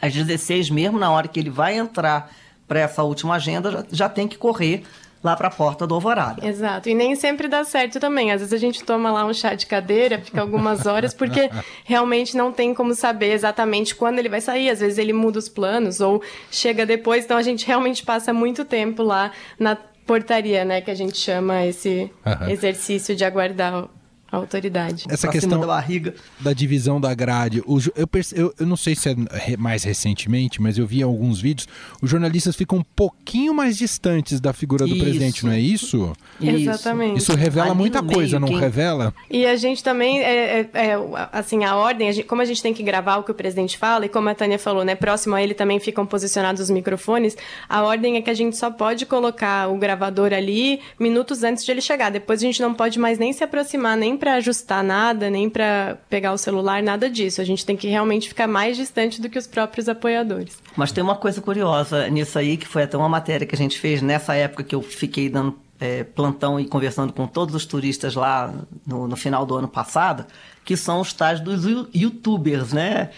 às 0.00 0.12
16 0.12 0.70
mesmo, 0.70 0.98
na 0.98 1.10
hora 1.10 1.28
que 1.28 1.38
ele 1.38 1.50
vai 1.50 1.76
entrar 1.76 2.30
para 2.66 2.80
essa 2.80 3.02
última 3.02 3.34
agenda, 3.34 3.70
já, 3.70 3.84
já 3.90 4.08
tem 4.08 4.28
que 4.28 4.38
correr 4.38 4.84
lá 5.22 5.36
para 5.36 5.48
a 5.48 5.50
porta 5.50 5.86
do 5.86 5.94
Alvorada. 5.94 6.46
Exato. 6.46 6.88
E 6.88 6.94
nem 6.94 7.14
sempre 7.14 7.46
dá 7.46 7.62
certo 7.64 8.00
também. 8.00 8.32
Às 8.32 8.40
vezes 8.40 8.54
a 8.54 8.58
gente 8.58 8.82
toma 8.82 9.12
lá 9.12 9.24
um 9.26 9.34
chá 9.34 9.54
de 9.54 9.66
cadeira, 9.66 10.18
fica 10.18 10.40
algumas 10.40 10.86
horas, 10.86 11.12
porque 11.12 11.50
realmente 11.84 12.36
não 12.36 12.50
tem 12.50 12.72
como 12.72 12.94
saber 12.94 13.32
exatamente 13.32 13.94
quando 13.94 14.18
ele 14.18 14.28
vai 14.28 14.40
sair. 14.40 14.70
Às 14.70 14.80
vezes 14.80 14.98
ele 14.98 15.12
muda 15.12 15.38
os 15.38 15.48
planos 15.48 16.00
ou 16.00 16.22
chega 16.50 16.86
depois. 16.86 17.24
Então 17.24 17.36
a 17.36 17.42
gente 17.42 17.66
realmente 17.66 18.02
passa 18.02 18.32
muito 18.32 18.64
tempo 18.64 19.02
lá 19.02 19.30
na 19.58 19.76
portaria, 20.06 20.64
né, 20.64 20.80
que 20.80 20.90
a 20.90 20.94
gente 20.94 21.16
chama 21.18 21.64
esse 21.64 22.10
uhum. 22.26 22.48
exercício 22.48 23.14
de 23.14 23.24
aguardar 23.24 23.88
a 24.30 24.36
autoridade. 24.36 25.04
Essa 25.08 25.28
questão 25.28 25.60
da 25.60 25.66
barriga. 25.66 26.14
Da 26.38 26.52
divisão 26.52 27.00
da 27.00 27.12
grade. 27.14 27.62
O, 27.66 27.78
eu, 27.96 28.08
eu, 28.34 28.54
eu, 28.58 28.66
não 28.66 28.76
sei 28.76 28.94
se 28.94 29.10
é 29.10 29.56
mais 29.56 29.82
recentemente, 29.82 30.62
mas 30.62 30.78
eu 30.78 30.86
vi 30.86 31.02
alguns 31.02 31.40
vídeos. 31.40 31.66
Os 32.00 32.08
jornalistas 32.08 32.54
ficam 32.54 32.78
um 32.78 32.84
pouquinho 32.84 33.52
mais 33.52 33.76
distantes 33.76 34.40
da 34.40 34.52
figura 34.52 34.86
do 34.86 34.94
isso. 34.94 35.02
presidente, 35.02 35.44
não 35.44 35.52
é 35.52 35.58
isso? 35.58 36.12
isso. 36.40 36.70
Exatamente. 36.70 37.18
Isso 37.18 37.34
revela 37.34 37.70
Ali 37.70 37.78
muita 37.78 38.02
coisa, 38.02 38.38
não 38.38 38.48
quem... 38.48 38.58
revela? 38.58 39.12
E 39.28 39.44
a 39.44 39.56
gente 39.56 39.82
também, 39.82 40.20
é, 40.20 40.60
é, 40.60 40.70
é 40.74 40.96
assim, 41.32 41.64
a 41.64 41.74
ordem, 41.74 42.08
a 42.08 42.12
gente, 42.12 42.26
como 42.26 42.40
a 42.40 42.44
gente 42.44 42.62
tem 42.62 42.72
que 42.72 42.82
gravar 42.82 43.16
o 43.16 43.24
que 43.24 43.32
o 43.32 43.34
presidente 43.34 43.76
fala, 43.76 44.06
e 44.06 44.08
como 44.08 44.28
a 44.28 44.34
Tânia 44.34 44.58
falou, 44.58 44.84
né, 44.84 44.94
próximo 44.94 45.34
a 45.34 45.42
ele 45.42 45.54
também 45.54 45.80
ficam 45.80 46.06
posicionados 46.06 46.62
os 46.62 46.70
microfones, 46.70 47.36
a 47.68 47.82
ordem 47.82 48.16
é 48.16 48.22
que 48.22 48.30
a 48.30 48.34
gente 48.34 48.56
só 48.56 48.70
pode 48.70 49.06
colocar 49.06 49.68
o 49.68 49.76
gravador 49.76 50.32
ali 50.32 50.80
minutos 50.98 51.42
antes 51.42 51.64
de 51.64 51.70
ele 51.70 51.80
chegar. 51.80 52.10
Depois 52.10 52.40
a 52.40 52.46
gente 52.46 52.62
não 52.62 52.74
pode 52.74 52.98
mais 52.98 53.18
nem 53.18 53.32
se 53.32 53.42
aproximar, 53.42 53.96
nem 53.96 54.16
para 54.20 54.34
ajustar 54.34 54.84
nada, 54.84 55.30
nem 55.30 55.48
para 55.48 55.98
pegar 56.08 56.32
o 56.32 56.38
celular, 56.38 56.82
nada 56.82 57.08
disso. 57.08 57.40
A 57.40 57.44
gente 57.44 57.64
tem 57.64 57.76
que 57.76 57.88
realmente 57.88 58.28
ficar 58.28 58.46
mais 58.46 58.76
distante 58.76 59.20
do 59.20 59.28
que 59.28 59.38
os 59.38 59.46
próprios 59.46 59.88
apoiadores. 59.88 60.58
Mas 60.76 60.92
tem 60.92 61.02
uma 61.02 61.16
coisa 61.16 61.40
curiosa 61.40 62.08
nisso 62.08 62.38
aí, 62.38 62.56
que 62.58 62.68
foi 62.68 62.82
até 62.82 62.96
uma 62.96 63.08
matéria 63.08 63.46
que 63.46 63.54
a 63.54 63.58
gente 63.58 63.78
fez 63.78 64.02
nessa 64.02 64.34
época 64.34 64.62
que 64.62 64.74
eu 64.74 64.82
fiquei 64.82 65.30
dando 65.30 65.58
é, 65.80 66.04
plantão 66.04 66.60
e 66.60 66.66
conversando 66.66 67.12
com 67.12 67.26
todos 67.26 67.54
os 67.54 67.64
turistas 67.64 68.14
lá 68.14 68.54
no, 68.86 69.08
no 69.08 69.16
final 69.16 69.46
do 69.46 69.56
ano 69.56 69.68
passado, 69.68 70.26
que 70.64 70.76
são 70.76 71.00
os 71.00 71.12
tais 71.12 71.40
dos 71.40 71.64
youtubers, 71.94 72.72
né, 72.72 73.10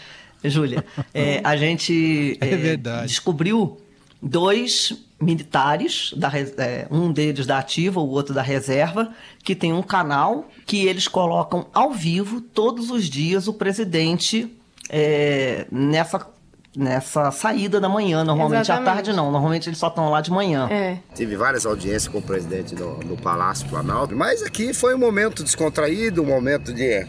Júlia? 0.45 0.85
É, 1.13 1.41
a 1.45 1.57
gente 1.57 2.39
é, 2.41 2.75
é 2.75 2.77
descobriu 3.05 3.79
dois 4.23 4.97
militares, 5.23 6.13
da, 6.17 6.31
é, 6.37 6.87
um 6.91 7.13
deles 7.13 7.47
da 7.47 7.59
ativa, 7.59 8.01
o 8.01 8.09
outro 8.09 8.35
da 8.35 8.43
reserva, 8.43 9.13
que 9.43 9.55
tem 9.55 9.73
um 9.73 9.83
canal 9.83 10.49
que 10.67 10.87
eles 10.87 11.07
colocam 11.07 11.67
ao 11.73 11.93
vivo 11.93 12.41
todos 12.41 12.91
os 12.91 13.09
dias 13.09 13.47
o 13.47 13.55
presidente 13.55 14.53
é, 14.91 15.67
nessa 15.71 16.31
nessa 16.75 17.31
saída 17.31 17.79
da 17.79 17.87
manhã, 17.87 18.25
normalmente 18.25 18.63
Exatamente. 18.63 18.89
à 18.89 18.95
tarde 18.95 19.13
não, 19.13 19.31
normalmente 19.31 19.69
eles 19.69 19.79
só 19.79 19.89
estão 19.89 20.09
lá 20.09 20.23
de 20.23 20.31
manhã. 20.31 20.67
É. 20.71 20.97
Tive 21.15 21.37
várias 21.37 21.67
audiências 21.67 22.09
com 22.09 22.17
o 22.17 22.23
presidente 22.23 22.75
no, 22.75 22.97
no 23.01 23.15
Palácio 23.15 23.69
Planalto, 23.69 24.17
mas 24.17 24.43
aqui 24.43 24.73
foi 24.73 24.95
um 24.95 24.99
momento 24.99 25.45
descontraído, 25.45 26.23
um 26.23 26.27
momento 26.27 26.73
de 26.73 27.07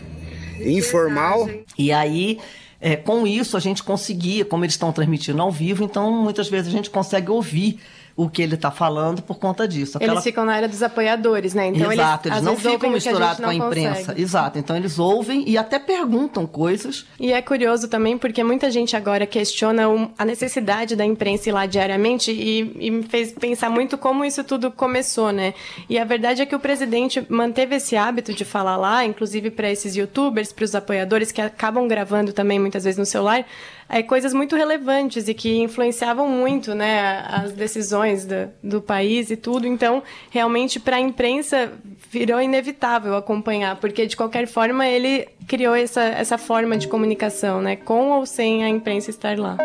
informal. 0.60 1.50
E 1.78 1.94
aí 1.94 2.40
é, 2.84 2.98
com 2.98 3.26
isso 3.26 3.56
a 3.56 3.62
gente 3.62 3.82
conseguia, 3.82 4.44
como 4.44 4.66
eles 4.66 4.74
estão 4.74 4.92
transmitindo 4.92 5.42
ao 5.42 5.50
vivo, 5.50 5.86
então 5.86 6.12
muitas 6.12 6.50
vezes 6.50 6.68
a 6.68 6.76
gente 6.76 6.90
consegue 6.90 7.32
ouvir 7.32 7.80
o 8.16 8.30
que 8.30 8.42
ele 8.42 8.56
está 8.56 8.70
falando 8.70 9.22
por 9.22 9.40
conta 9.40 9.68
disso. 9.68 9.98
Aquela... 9.98 10.14
Eles 10.14 10.24
ficam 10.24 10.46
na 10.46 10.54
área 10.54 10.68
dos 10.68 10.84
apoiadores, 10.84 11.54
né? 11.54 11.68
Então 11.68 11.92
Exato, 11.92 12.28
eles, 12.28 12.38
eles 12.38 12.48
não 12.48 12.56
ficam 12.56 12.90
misturados 12.92 13.44
com 13.44 13.50
a 13.50 13.56
imprensa. 13.56 14.00
Consegue. 14.00 14.22
Exato, 14.22 14.60
então 14.60 14.76
eles 14.76 15.00
ouvem 15.00 15.44
e 15.48 15.58
até 15.58 15.80
perguntam 15.80 16.46
coisas. 16.46 17.06
E 17.20 17.32
é 17.32 17.42
curioso 17.42 17.88
também 17.88 18.18
porque 18.18 18.44
muita 18.44 18.70
gente 18.70 18.96
agora 18.96 19.26
questiona 19.26 19.84
a 20.18 20.26
necessidade 20.26 20.96
da 20.96 21.06
imprensa 21.06 21.50
ir 21.50 21.54
lá 21.54 21.66
diariamente 21.66 22.32
e, 22.32 22.76
e 22.80 22.92
me 22.92 23.04
fez 23.04 23.32
pensar 23.32 23.70
muito 23.70 23.98
como 23.98 24.24
isso 24.24 24.44
tudo 24.44 24.70
começou, 24.70 25.32
né? 25.32 25.54
E 25.90 25.98
a 25.98 26.06
verdade 26.06 26.42
é 26.44 26.46
que 26.46 26.56
o 26.56 26.60
presidente 26.60 27.26
manteve 27.30 27.76
esse 27.76 27.96
hábito 27.96 28.34
de 28.34 28.46
falar 28.46 28.78
lá, 28.78 29.04
inclusive 29.04 29.50
para 29.50 29.72
esses 29.72 29.96
youtubers, 29.96 30.54
para 30.54 30.66
os 30.66 30.76
apoiadores 30.76 31.32
que 31.32 31.42
acabam 31.42 31.88
gravando 31.88 32.32
também 32.32 32.60
muitas 32.60 32.84
vezes 32.84 32.98
no 32.98 33.06
celular, 33.06 33.46
é, 33.90 34.02
coisas 34.02 34.34
muito 34.34 34.56
relevantes 34.56 35.28
e 35.28 35.34
que 35.34 35.58
influenciavam 35.62 36.28
muito 36.28 36.74
né, 36.74 37.24
as 37.28 37.52
decisões 37.52 38.26
do, 38.26 38.50
do 38.64 38.82
país 38.82 39.30
e 39.30 39.36
tudo. 39.36 39.68
Então, 39.68 40.04
realmente, 40.30 40.80
para 40.80 40.98
a 40.98 41.00
imprensa, 41.00 41.72
virou 42.10 42.42
inevitável 42.42 43.16
acompanhar, 43.16 43.76
porque, 43.78 44.06
de 44.06 44.16
qualquer 44.16 44.48
forma, 44.48 44.88
ele 44.88 45.28
criou 45.48 45.76
essa, 45.76 46.02
essa 46.02 46.38
forma 46.38 46.78
de 46.78 46.88
comunicação, 46.88 47.62
né, 47.62 47.76
com 47.76 48.12
ou 48.12 48.26
sem 48.26 48.64
a 48.64 48.70
imprensa 48.70 49.10
estar 49.10 49.38
lá. 49.38 49.58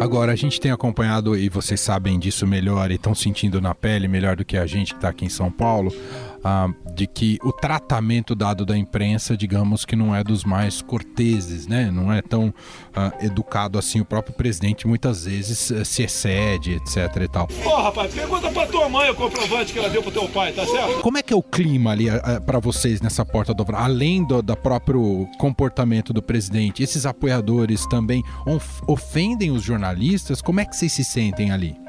Agora, 0.00 0.30
a 0.30 0.36
gente 0.36 0.60
tem 0.60 0.70
acompanhado, 0.70 1.36
e 1.36 1.48
vocês 1.48 1.80
sabem 1.80 2.20
disso 2.20 2.46
melhor 2.46 2.90
e 2.90 2.94
estão 2.94 3.14
sentindo 3.16 3.60
na 3.60 3.74
pele 3.74 4.06
melhor 4.06 4.36
do 4.36 4.44
que 4.44 4.56
a 4.56 4.64
gente 4.64 4.92
que 4.92 4.98
está 4.98 5.08
aqui 5.08 5.24
em 5.24 5.28
São 5.28 5.50
Paulo, 5.50 5.92
ah, 6.44 6.68
de 6.98 7.06
que 7.06 7.38
o 7.44 7.52
tratamento 7.52 8.34
dado 8.34 8.66
da 8.66 8.76
imprensa, 8.76 9.36
digamos 9.36 9.84
que 9.84 9.94
não 9.94 10.12
é 10.12 10.24
dos 10.24 10.42
mais 10.42 10.82
corteses, 10.82 11.68
né? 11.68 11.92
Não 11.92 12.12
é 12.12 12.20
tão 12.20 12.52
ah, 12.92 13.12
educado 13.20 13.78
assim. 13.78 14.00
O 14.00 14.04
próprio 14.04 14.34
presidente 14.34 14.84
muitas 14.84 15.24
vezes 15.24 15.70
uh, 15.70 15.84
se 15.84 16.02
excede, 16.02 16.72
etc 16.72 17.22
e 17.22 17.28
tal. 17.28 17.48
Ô, 17.64 17.68
oh, 17.68 17.82
rapaz, 17.82 18.12
pergunta 18.12 18.50
pra 18.50 18.66
tua 18.66 18.88
mãe 18.88 19.08
o 19.10 19.14
comprovante 19.14 19.72
que 19.72 19.78
ela 19.78 19.88
deu 19.88 20.02
pro 20.02 20.10
teu 20.10 20.28
pai, 20.28 20.52
tá 20.52 20.66
certo? 20.66 21.00
Como 21.00 21.16
é 21.16 21.22
que 21.22 21.32
é 21.32 21.36
o 21.36 21.42
clima 21.42 21.92
ali 21.92 22.10
uh, 22.10 22.20
para 22.44 22.58
vocês 22.58 23.00
nessa 23.00 23.24
porta 23.24 23.54
do 23.54 23.64
além 23.76 24.26
do 24.26 24.42
da 24.42 24.56
próprio 24.56 25.28
comportamento 25.38 26.12
do 26.12 26.20
presidente? 26.20 26.82
Esses 26.82 27.06
apoiadores 27.06 27.86
também 27.86 28.24
ofendem 28.88 29.52
os 29.52 29.62
jornalistas? 29.62 30.42
Como 30.42 30.58
é 30.58 30.64
que 30.64 30.74
vocês 30.74 30.90
se 30.90 31.04
sentem 31.04 31.52
ali? 31.52 31.87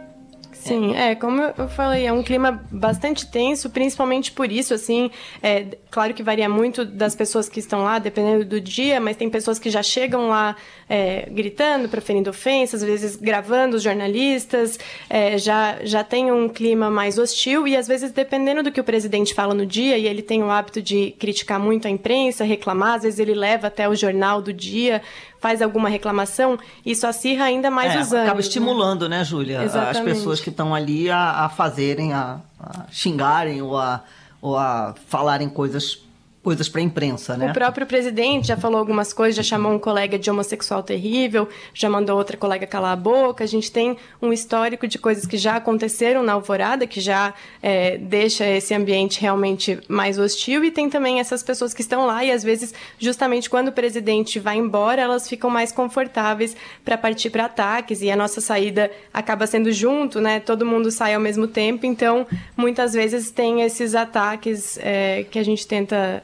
Sim, 0.59 0.93
é, 0.93 1.15
como 1.15 1.41
eu 1.41 1.69
falei, 1.69 2.05
é 2.05 2.11
um 2.11 2.21
clima 2.21 2.61
bastante 2.69 3.25
tenso, 3.31 3.69
principalmente 3.69 4.31
por 4.33 4.51
isso, 4.51 4.73
assim, 4.73 5.09
é, 5.41 5.65
claro 5.89 6.13
que 6.13 6.21
varia 6.21 6.49
muito 6.49 6.83
das 6.83 7.15
pessoas 7.15 7.47
que 7.47 7.61
estão 7.61 7.83
lá, 7.83 7.97
dependendo 7.97 8.43
do 8.43 8.59
dia, 8.59 8.99
mas 8.99 9.15
tem 9.15 9.29
pessoas 9.29 9.57
que 9.57 9.69
já 9.69 9.81
chegam 9.81 10.27
lá 10.27 10.57
é, 10.89 11.29
gritando, 11.31 11.87
proferindo 11.87 12.29
ofensas, 12.29 12.83
às 12.83 12.87
vezes 12.89 13.15
gravando 13.15 13.77
os 13.77 13.83
jornalistas, 13.83 14.77
é, 15.09 15.37
já, 15.37 15.77
já 15.83 16.03
tem 16.03 16.29
um 16.29 16.49
clima 16.49 16.89
mais 16.89 17.17
hostil 17.17 17.65
e 17.65 17.77
às 17.77 17.87
vezes, 17.87 18.11
dependendo 18.11 18.61
do 18.61 18.71
que 18.71 18.81
o 18.81 18.83
presidente 18.83 19.33
fala 19.33 19.53
no 19.53 19.65
dia, 19.65 19.97
e 19.97 20.07
ele 20.07 20.21
tem 20.21 20.43
o 20.43 20.51
hábito 20.51 20.81
de 20.81 21.15
criticar 21.17 21.57
muito 21.57 21.87
a 21.87 21.91
imprensa, 21.91 22.43
reclamar, 22.43 22.95
às 22.95 23.03
vezes 23.03 23.19
ele 23.19 23.33
leva 23.33 23.67
até 23.67 23.87
o 23.87 23.95
jornal 23.95 24.41
do 24.41 24.51
dia, 24.51 25.01
faz 25.39 25.61
alguma 25.61 25.89
reclamação, 25.89 26.57
isso 26.85 27.07
acirra 27.07 27.45
ainda 27.45 27.71
mais 27.71 27.93
é, 27.93 27.99
os 27.99 28.07
ânimos. 28.07 28.13
Acaba 28.13 28.33
né? 28.35 28.39
estimulando, 28.41 29.09
né, 29.09 29.19
né 29.19 29.23
Júlia? 29.23 29.61
As 29.61 29.99
pessoas 29.99 30.39
que 30.39 30.49
estão 30.49 30.75
ali 30.75 31.09
a, 31.09 31.45
a 31.45 31.49
fazerem, 31.49 32.13
a, 32.13 32.39
a, 32.59 32.85
xingarem 32.91 33.61
ou 33.61 33.77
a, 33.77 34.01
ou 34.41 34.57
a 34.57 34.93
falarem 35.07 35.49
coisas 35.49 35.99
coisas 36.41 36.69
para 36.69 36.79
a 36.79 36.83
imprensa, 36.83 37.35
né? 37.35 37.51
O 37.51 37.53
próprio 37.53 37.85
presidente 37.85 38.47
já 38.47 38.55
falou 38.55 38.79
algumas 38.79 39.11
coisas, 39.11 39.35
já 39.35 39.43
chamou 39.43 39.73
um 39.73 39.79
colega 39.79 40.17
de 40.17 40.31
homossexual 40.31 40.81
terrível, 40.81 41.49
já 41.73 41.89
mandou 41.89 42.17
outra 42.17 42.37
colega 42.37 42.65
calar 42.65 42.93
a 42.93 42.95
boca. 42.95 43.43
A 43.43 43.47
gente 43.47 43.69
tem 43.71 43.97
um 44.21 44.31
histórico 44.31 44.87
de 44.87 44.97
coisas 44.97 45.25
que 45.25 45.37
já 45.37 45.57
aconteceram 45.57 46.23
na 46.23 46.33
Alvorada, 46.33 46.87
que 46.87 47.01
já 47.01 47.33
é, 47.61 47.97
deixa 47.97 48.45
esse 48.45 48.73
ambiente 48.73 49.19
realmente 49.19 49.79
mais 49.87 50.17
hostil. 50.17 50.63
E 50.63 50.71
tem 50.71 50.89
também 50.89 51.19
essas 51.19 51.43
pessoas 51.43 51.73
que 51.73 51.81
estão 51.81 52.05
lá 52.05 52.23
e 52.23 52.31
às 52.31 52.41
vezes, 52.41 52.73
justamente 52.97 53.49
quando 53.49 53.67
o 53.67 53.73
presidente 53.73 54.39
vai 54.39 54.57
embora, 54.57 55.01
elas 55.01 55.27
ficam 55.27 55.49
mais 55.49 55.73
confortáveis 55.73 56.55
para 56.85 56.97
partir 56.97 57.29
para 57.31 57.45
ataques 57.45 58.01
e 58.01 58.09
a 58.09 58.15
nossa 58.15 58.39
saída 58.39 58.89
acaba 59.13 59.45
sendo 59.45 59.71
junto, 59.73 60.21
né? 60.21 60.39
Todo 60.39 60.65
mundo 60.65 60.89
sai 60.89 61.13
ao 61.13 61.21
mesmo 61.21 61.47
tempo, 61.47 61.85
então 61.85 62.25
muitas 62.55 62.93
vezes 62.93 63.29
tem 63.29 63.61
esses 63.61 63.93
ataques 63.93 64.79
é, 64.81 65.25
que 65.29 65.37
a 65.37 65.43
gente 65.43 65.67
tenta 65.67 66.23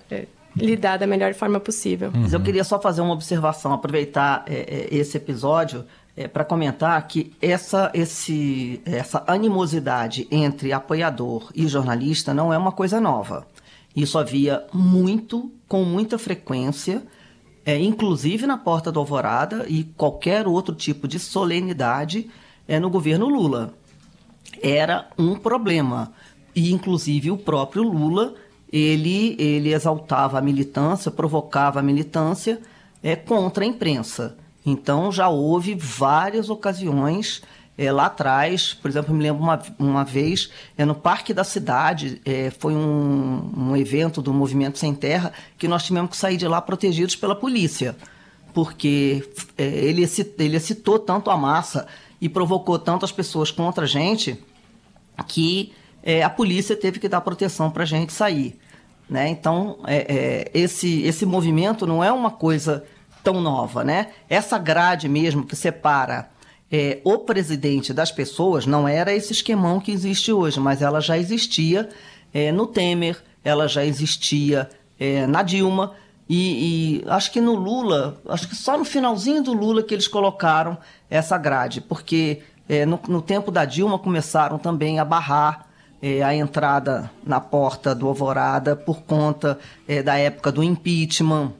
lidar 0.56 0.98
da 0.98 1.08
melhor 1.08 1.34
forma 1.34 1.60
possível. 1.60 2.12
Mas 2.14 2.34
eu 2.34 2.40
queria 2.40 2.64
só 2.64 2.80
fazer 2.80 3.02
uma 3.02 3.14
observação, 3.14 3.74
aproveitar 3.74 4.44
é, 4.48 4.88
é 4.92 4.96
esse 4.96 5.18
episódio 5.18 5.86
é, 6.16 6.28
para 6.28 6.46
comentar 6.46 7.06
que 7.08 7.34
essa, 7.42 7.92
esse, 7.94 8.82
essa 8.86 9.24
animosidade 9.28 10.28
entre 10.32 10.72
apoiador 10.72 11.52
e 11.54 11.68
jornalista 11.68 12.34
não 12.34 12.54
é 12.54 12.58
uma 12.58 12.72
coisa 12.72 13.02
nova. 13.02 13.46
Isso 13.96 14.18
havia 14.18 14.66
muito, 14.74 15.52
com 15.68 15.84
muita 15.84 16.18
frequência, 16.18 17.04
é, 17.66 17.78
inclusive 17.80 18.46
na 18.46 18.58
Porta 18.58 18.92
do 18.92 19.00
Alvorada 19.00 19.66
e 19.68 19.84
qualquer 19.84 20.48
outro 20.48 20.76
tipo 20.76 21.08
de 21.08 21.18
solenidade 21.20 22.30
é, 22.68 22.80
no 22.80 22.90
governo 22.90 23.28
Lula. 23.28 23.74
Era 24.62 25.10
um 25.18 25.36
problema. 25.36 26.14
E, 26.56 26.72
inclusive, 26.72 27.32
o 27.32 27.38
próprio 27.38 27.84
Lula, 27.84 28.36
ele, 28.72 29.36
ele 29.40 29.74
exaltava 29.74 30.38
a 30.38 30.42
militância, 30.42 31.12
provocava 31.12 31.80
a 31.80 31.84
militância 31.84 32.60
é, 33.02 33.16
contra 33.16 33.64
a 33.64 33.68
imprensa. 33.68 34.38
Então, 34.66 35.12
já 35.12 35.30
houve 35.30 35.76
várias 35.76 36.50
ocasiões 36.50 37.42
é, 37.78 37.92
lá 37.92 38.06
atrás, 38.06 38.74
por 38.74 38.90
exemplo, 38.90 39.12
eu 39.12 39.18
me 39.18 39.24
lembro 39.24 39.44
uma, 39.44 39.62
uma 39.78 40.04
vez, 40.04 40.50
é, 40.78 40.86
no 40.86 40.96
Parque 40.96 41.34
da 41.34 41.44
Cidade, 41.44 42.22
é, 42.26 42.50
foi 42.50 42.74
um, 42.74 43.52
um 43.56 43.76
evento 43.76 44.22
do 44.22 44.34
Movimento 44.34 44.80
Sem 44.80 44.94
Terra, 44.96 45.34
que 45.58 45.68
nós 45.68 45.84
tivemos 45.84 46.12
que 46.12 46.18
sair 46.18 46.38
de 46.38 46.48
lá 46.48 46.62
protegidos 46.62 47.16
pela 47.16 47.36
polícia, 47.36 47.96
porque 48.54 49.28
é, 49.58 49.66
ele, 49.66 50.10
ele 50.40 50.60
citou 50.60 50.98
tanto 50.98 51.30
a 51.30 51.38
massa 51.38 51.86
e 52.22 52.30
provocou 52.30 52.80
tanto 52.80 53.04
as 53.04 53.12
pessoas 53.12 53.52
contra 53.52 53.84
a 53.84 53.88
gente 53.88 54.42
que 55.28 55.74
é, 56.06 56.22
a 56.22 56.30
polícia 56.30 56.76
teve 56.76 57.00
que 57.00 57.10
dar 57.10 57.20
proteção 57.22 57.72
para 57.72 57.84
a 57.84 57.88
gente 57.88 58.14
sair. 58.14 58.58
Né? 59.10 59.28
Então, 59.28 59.80
é, 59.88 60.50
esse, 60.54 61.02
esse 61.02 61.26
movimento 61.26 61.86
não 61.86 62.04
é 62.04 62.12
uma 62.12 62.32
coisa 62.32 62.86
tão 63.24 63.42
nova. 63.42 63.84
Né? 63.84 64.10
Essa 64.30 64.58
grade 64.58 65.10
mesmo 65.10 65.44
que 65.44 65.56
separa 65.56 66.30
é, 66.72 67.00
o 67.04 67.20
presidente 67.20 67.94
das 67.94 68.12
pessoas 68.12 68.66
não 68.66 68.88
era 68.88 69.14
esse 69.14 69.34
esquemão 69.34 69.80
que 69.80 69.92
existe 69.92 70.32
hoje, 70.32 70.60
mas 70.60 70.82
ela 70.82 71.00
já 71.00 71.18
existia 71.18 71.90
é, 72.34 72.52
no 72.52 72.68
Temer, 72.68 73.22
ela 73.44 73.68
já 73.68 73.86
existia 73.86 74.70
é, 75.00 75.26
na 75.28 75.42
Dilma. 75.42 75.94
E, 76.28 77.02
e, 77.04 77.10
acho 77.10 77.32
que 77.32 77.40
no 77.40 77.54
Lula, 77.54 78.20
acho 78.28 78.50
que 78.50 78.56
só 78.56 78.78
no 78.78 78.84
finalzinho 78.84 79.44
do 79.44 79.54
Lula 79.54 79.84
que 79.84 79.94
eles 79.94 80.08
colocaram 80.08 80.78
essa 81.10 81.38
grade, 81.38 81.82
porque 81.82 82.42
é, 82.68 82.84
no, 82.86 83.00
no, 83.08 83.22
tempo 83.22 83.52
da 83.52 83.64
Dilma 83.64 84.00
começaram 84.00 84.58
também 84.58 85.00
a 85.00 85.06
barrar 85.06 85.65
é, 86.06 86.22
a 86.22 86.36
entrada 86.36 87.10
na 87.26 87.40
porta 87.40 87.96
do 87.96 88.08
Alvorada 88.08 88.76
por 88.76 89.02
conta 89.02 89.58
é, 89.88 90.04
da 90.04 90.16
época 90.16 90.52
do 90.52 90.64
impeachment 90.64 91.52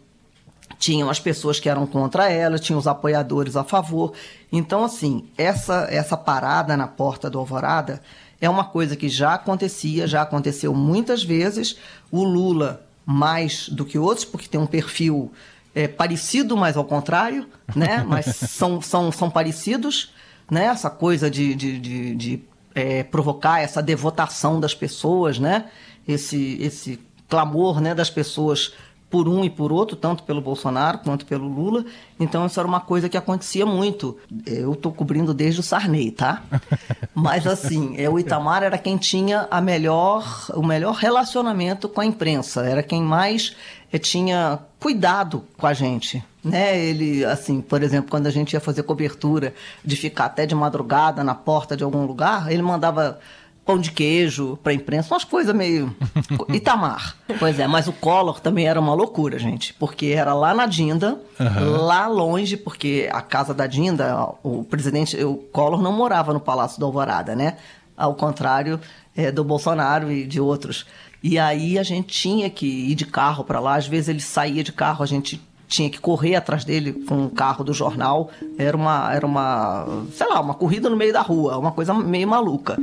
tinham 0.78 1.10
as 1.10 1.20
pessoas 1.20 1.60
que 1.60 1.68
eram 1.68 1.88
contra 1.88 2.30
ela, 2.30 2.60
tinham 2.60 2.78
os 2.78 2.86
apoiadores 2.86 3.56
a 3.56 3.64
favor. 3.64 4.14
Então, 4.52 4.84
assim, 4.84 5.26
essa, 5.36 5.88
essa 5.90 6.16
parada 6.16 6.78
na 6.78 6.86
porta 6.88 7.28
do 7.28 7.40
Alvorada 7.40 8.04
é 8.40 8.48
uma 8.48 8.66
coisa 8.66 8.96
que 8.96 9.10
já 9.10 9.34
acontecia, 9.34 10.06
já 10.06 10.22
aconteceu 10.22 10.76
muitas 10.76 11.24
vezes. 11.24 11.78
O 12.12 12.24
Lula, 12.24 12.86
mais 13.04 13.68
do 13.68 13.84
que 13.84 13.98
outros, 13.98 14.26
porque 14.26 14.48
tem 14.48 14.62
um 14.62 14.68
perfil 14.68 15.32
é, 15.74 15.88
parecido, 15.88 16.56
mas 16.56 16.78
ao 16.78 16.86
contrário, 16.86 17.48
né? 17.76 18.06
Mas 18.08 18.28
são, 18.28 18.80
são, 18.80 19.12
são 19.12 19.28
parecidos, 19.28 20.14
né? 20.52 20.66
Essa 20.66 20.92
coisa 20.92 21.32
de, 21.32 21.56
de, 21.56 21.80
de, 21.80 22.16
de 22.16 22.44
é, 22.76 23.04
provocar 23.04 23.62
essa 23.62 23.82
devotação 23.82 24.60
das 24.60 24.76
pessoas, 24.76 25.40
né? 25.40 25.66
Esse, 26.08 26.58
esse 26.62 27.00
clamor 27.28 27.82
né, 27.82 27.96
das 27.96 28.10
pessoas 28.10 28.74
por 29.10 29.30
um 29.30 29.46
e 29.46 29.50
por 29.50 29.72
outro, 29.72 29.96
tanto 29.96 30.24
pelo 30.24 30.42
Bolsonaro 30.42 30.98
quanto 30.98 31.26
pelo 31.26 31.48
Lula. 31.48 31.86
Então 32.20 32.46
isso 32.46 32.60
era 32.60 32.68
uma 32.68 32.82
coisa 32.82 33.08
que 33.08 33.16
acontecia 33.16 33.66
muito. 33.66 34.18
Eu 34.46 34.74
estou 34.74 34.92
cobrindo 34.92 35.34
desde 35.34 35.62
o 35.62 35.64
Sarney, 35.64 36.12
tá? 36.12 36.44
Mas 37.16 37.48
assim, 37.48 37.96
é, 37.98 38.10
o 38.10 38.20
Itamar 38.20 38.62
era 38.62 38.78
quem 38.78 38.98
tinha 38.98 39.48
a 39.50 39.62
melhor, 39.62 40.48
o 40.54 40.62
melhor 40.62 40.96
relacionamento 40.96 41.88
com 41.88 42.02
a 42.02 42.06
imprensa, 42.06 42.66
era 42.66 42.84
quem 42.84 43.02
mais 43.02 43.56
é, 43.85 43.85
tinha 44.00 44.60
cuidado 44.80 45.44
com 45.58 45.68
a 45.68 45.74
gente. 45.74 46.24
Né? 46.44 46.78
Ele, 46.78 47.26
assim, 47.26 47.62
por 47.62 47.82
exemplo, 47.82 48.10
quando 48.10 48.28
a 48.28 48.32
gente 48.32 48.54
ia 48.54 48.60
fazer 48.60 48.84
cobertura 48.84 49.54
de 49.84 49.96
ficar 49.96 50.26
até 50.26 50.46
de 50.46 50.54
madrugada 50.54 51.24
na 51.24 51.34
porta 51.34 51.76
de 51.76 51.84
algum 51.84 52.06
lugar, 52.06 52.52
ele 52.52 52.62
mandava 52.62 53.20
pão 53.66 53.80
de 53.80 53.92
queijo 53.92 54.58
para 54.64 54.72
imprensa, 54.74 55.14
umas 55.14 55.24
coisas 55.24 55.54
meio. 55.56 55.94
Itamar. 56.54 57.18
Pois 57.40 57.60
é, 57.60 57.66
mas 57.66 57.88
o 57.88 57.94
Collor 57.94 58.40
também 58.40 58.68
era 58.68 58.80
uma 58.80 58.94
loucura, 58.94 59.40
gente, 59.40 59.74
porque 59.74 60.08
era 60.08 60.36
lá 60.36 60.54
na 60.54 60.68
Dinda, 60.68 61.20
uhum. 61.40 61.82
lá 61.82 62.06
longe, 62.08 62.56
porque 62.56 63.10
a 63.12 63.22
casa 63.22 63.54
da 63.54 63.66
Dinda, 63.66 64.30
o 64.44 64.64
presidente, 64.64 65.22
o 65.24 65.36
Collor 65.36 65.82
não 65.82 65.92
morava 65.92 66.32
no 66.32 66.40
Palácio 66.40 66.80
do 66.80 66.86
Alvorada, 66.86 67.36
né? 67.36 67.58
Ao 67.98 68.14
contrário 68.14 68.80
é, 69.16 69.32
do 69.32 69.44
Bolsonaro 69.44 70.12
e 70.12 70.28
de 70.28 70.40
outros. 70.40 70.86
E 71.28 71.40
aí 71.40 71.80
a 71.80 71.82
gente 71.82 72.22
tinha 72.22 72.48
que 72.52 72.68
ir 72.68 72.94
de 72.94 73.04
carro 73.04 73.44
para 73.44 73.60
lá, 73.60 73.78
às 73.78 73.88
vezes 73.88 74.10
ele 74.10 74.20
saía 74.20 74.64
de 74.64 74.72
carro, 74.72 75.02
a 75.02 75.08
gente 75.08 75.42
tinha 75.68 75.90
que 75.90 76.00
correr 76.00 76.36
atrás 76.36 76.64
dele 76.64 76.94
com 76.94 77.26
o 77.26 77.32
carro 77.32 77.64
do 77.64 77.74
jornal. 77.74 78.30
Era 78.60 78.78
uma, 78.78 79.12
era 79.12 79.26
uma, 79.26 79.88
sei 80.14 80.28
lá, 80.28 80.40
uma 80.40 80.54
corrida 80.54 80.88
no 80.88 80.96
meio 80.96 81.12
da 81.12 81.22
rua, 81.22 81.58
uma 81.58 81.72
coisa 81.72 81.96
meio 81.96 82.28
maluca. 82.28 82.78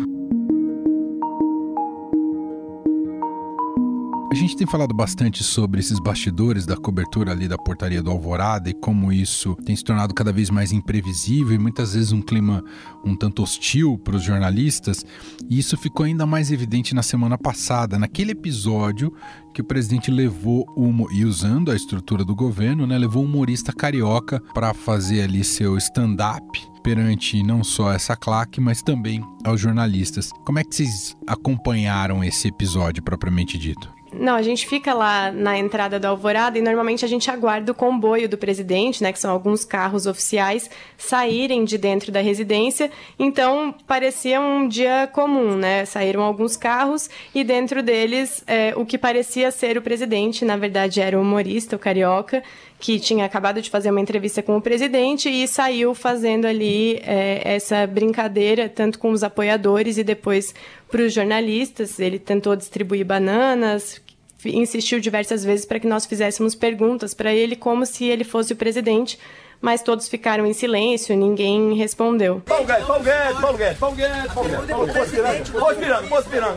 A 4.33 4.35
gente 4.35 4.57
tem 4.57 4.66
falado 4.66 4.95
bastante 4.95 5.45
sobre 5.45 5.81
esses 5.81 5.99
bastidores 5.99 6.64
da 6.64 6.75
cobertura 6.75 7.33
ali 7.33 7.47
da 7.47 7.59
portaria 7.59 8.03
do 8.03 8.11
Alvorada 8.11 8.71
e 8.71 8.73
como 8.73 9.12
isso 9.12 9.55
tem 9.57 9.77
se 9.77 9.85
tornado 9.85 10.14
cada 10.14 10.33
vez 10.33 10.49
mais 10.49 10.73
imprevisível 10.73 11.55
e 11.55 11.59
muitas 11.59 11.92
vezes 11.92 12.12
um 12.12 12.23
clima 12.23 12.64
um 13.05 13.14
tanto 13.14 13.42
hostil 13.42 13.99
para 13.99 14.16
os 14.16 14.23
jornalistas. 14.23 15.05
E 15.51 15.59
isso 15.59 15.77
ficou 15.77 16.07
ainda 16.07 16.25
mais 16.25 16.51
evidente 16.51 16.95
na 16.95 17.03
semana 17.03 17.37
passada, 17.37 17.99
naquele 17.99 18.33
episódio 18.33 19.12
que 19.53 19.61
o 19.61 19.64
presidente 19.64 20.11
levou 20.11 20.64
e 21.12 21.27
usando 21.27 21.71
a 21.71 21.77
estrutura 21.77 22.25
do 22.25 22.35
governo, 22.35 22.87
né, 22.87 22.97
levou 22.97 23.23
um 23.23 23.27
humorista 23.27 23.71
carioca 23.71 24.40
para 24.55 24.73
fazer 24.73 25.25
ali 25.25 25.45
seu 25.45 25.77
stand-up 25.77 26.42
perante 26.83 27.42
não 27.42 27.62
só 27.62 27.92
essa 27.92 28.16
claque, 28.16 28.62
mas 28.62 28.81
também 28.81 29.23
aos 29.45 29.61
jornalistas. 29.61 30.31
Como 30.47 30.59
é 30.59 30.64
que 30.64 30.75
vocês 30.75 31.14
acompanharam 31.27 32.25
esse 32.25 32.49
episódio 32.49 33.03
propriamente 33.03 33.59
dito? 33.59 33.92
Não, 34.12 34.35
a 34.35 34.42
gente 34.42 34.66
fica 34.66 34.92
lá 34.92 35.33
na 35.33 35.57
entrada 35.57 35.98
da 35.98 36.11
Alvorada 36.11 36.59
e 36.59 36.62
normalmente 36.62 37.05
a 37.05 37.09
gente 37.09 37.31
aguarda 37.31 37.72
o 37.72 37.75
comboio 37.75 38.29
do 38.29 38.37
presidente, 38.37 39.03
né, 39.03 39.12
que 39.12 39.18
são 39.18 39.31
alguns 39.31 39.64
carros 39.64 40.07
oficiais, 40.07 40.68
saírem 40.98 41.64
de 41.64 41.79
dentro 41.79 42.12
da 42.12 42.20
residência. 42.20 42.90
Então, 43.18 43.75
parecia 43.87 44.40
um 44.40 44.68
dia 44.68 45.09
comum, 45.12 45.57
né? 45.57 45.85
Saíram 45.87 46.22
alguns 46.22 46.57
carros 46.57 47.09
e 47.35 47.42
dentro 47.42 47.83
deles 47.83 48.44
é, 48.46 48.75
o 48.77 48.85
que 48.85 48.98
parecia 48.98 49.51
ser 49.51 49.79
o 49.79 49.83
presidente, 49.83 50.44
na 50.44 50.57
verdade 50.57 51.01
era 51.01 51.18
o 51.18 51.22
humorista, 51.22 51.77
o 51.77 51.79
carioca, 51.79 52.42
que 52.83 52.99
tinha 52.99 53.25
acabado 53.25 53.62
de 53.62 53.71
fazer 53.71 53.92
uma 53.92 54.01
entrevista 54.01 54.42
com 54.42 54.57
o 54.57 54.61
presidente 54.61 55.29
e 55.29 55.47
saiu 55.47 55.95
fazendo 55.95 56.47
ali 56.47 57.01
é, 57.07 57.55
essa 57.55 57.87
brincadeira, 57.87 58.68
tanto 58.68 58.99
com 58.99 59.12
os 59.12 59.23
apoiadores 59.23 59.99
e 59.99 60.03
depois 60.03 60.53
para 60.90 61.03
os 61.03 61.14
jornalistas. 61.14 62.01
Ele 62.01 62.18
tentou 62.18 62.57
distribuir 62.57 63.07
bananas, 63.07 64.03
insistiu 64.45 64.99
diversas 64.99 65.45
vezes 65.45 65.64
para 65.64 65.79
que 65.79 65.87
nós 65.87 66.05
fizéssemos 66.07 66.57
perguntas 66.57 67.14
para 67.14 67.33
ele 67.33 67.55
como 67.55 67.87
se 67.87 68.07
ele 68.07 68.25
fosse 68.25 68.53
o 68.53 68.57
presidente, 68.57 69.16
mas 69.61 69.81
todos 69.81 70.09
ficaram 70.09 70.45
em 70.45 70.53
silêncio, 70.53 71.16
ninguém 71.16 71.75
respondeu. 71.75 72.42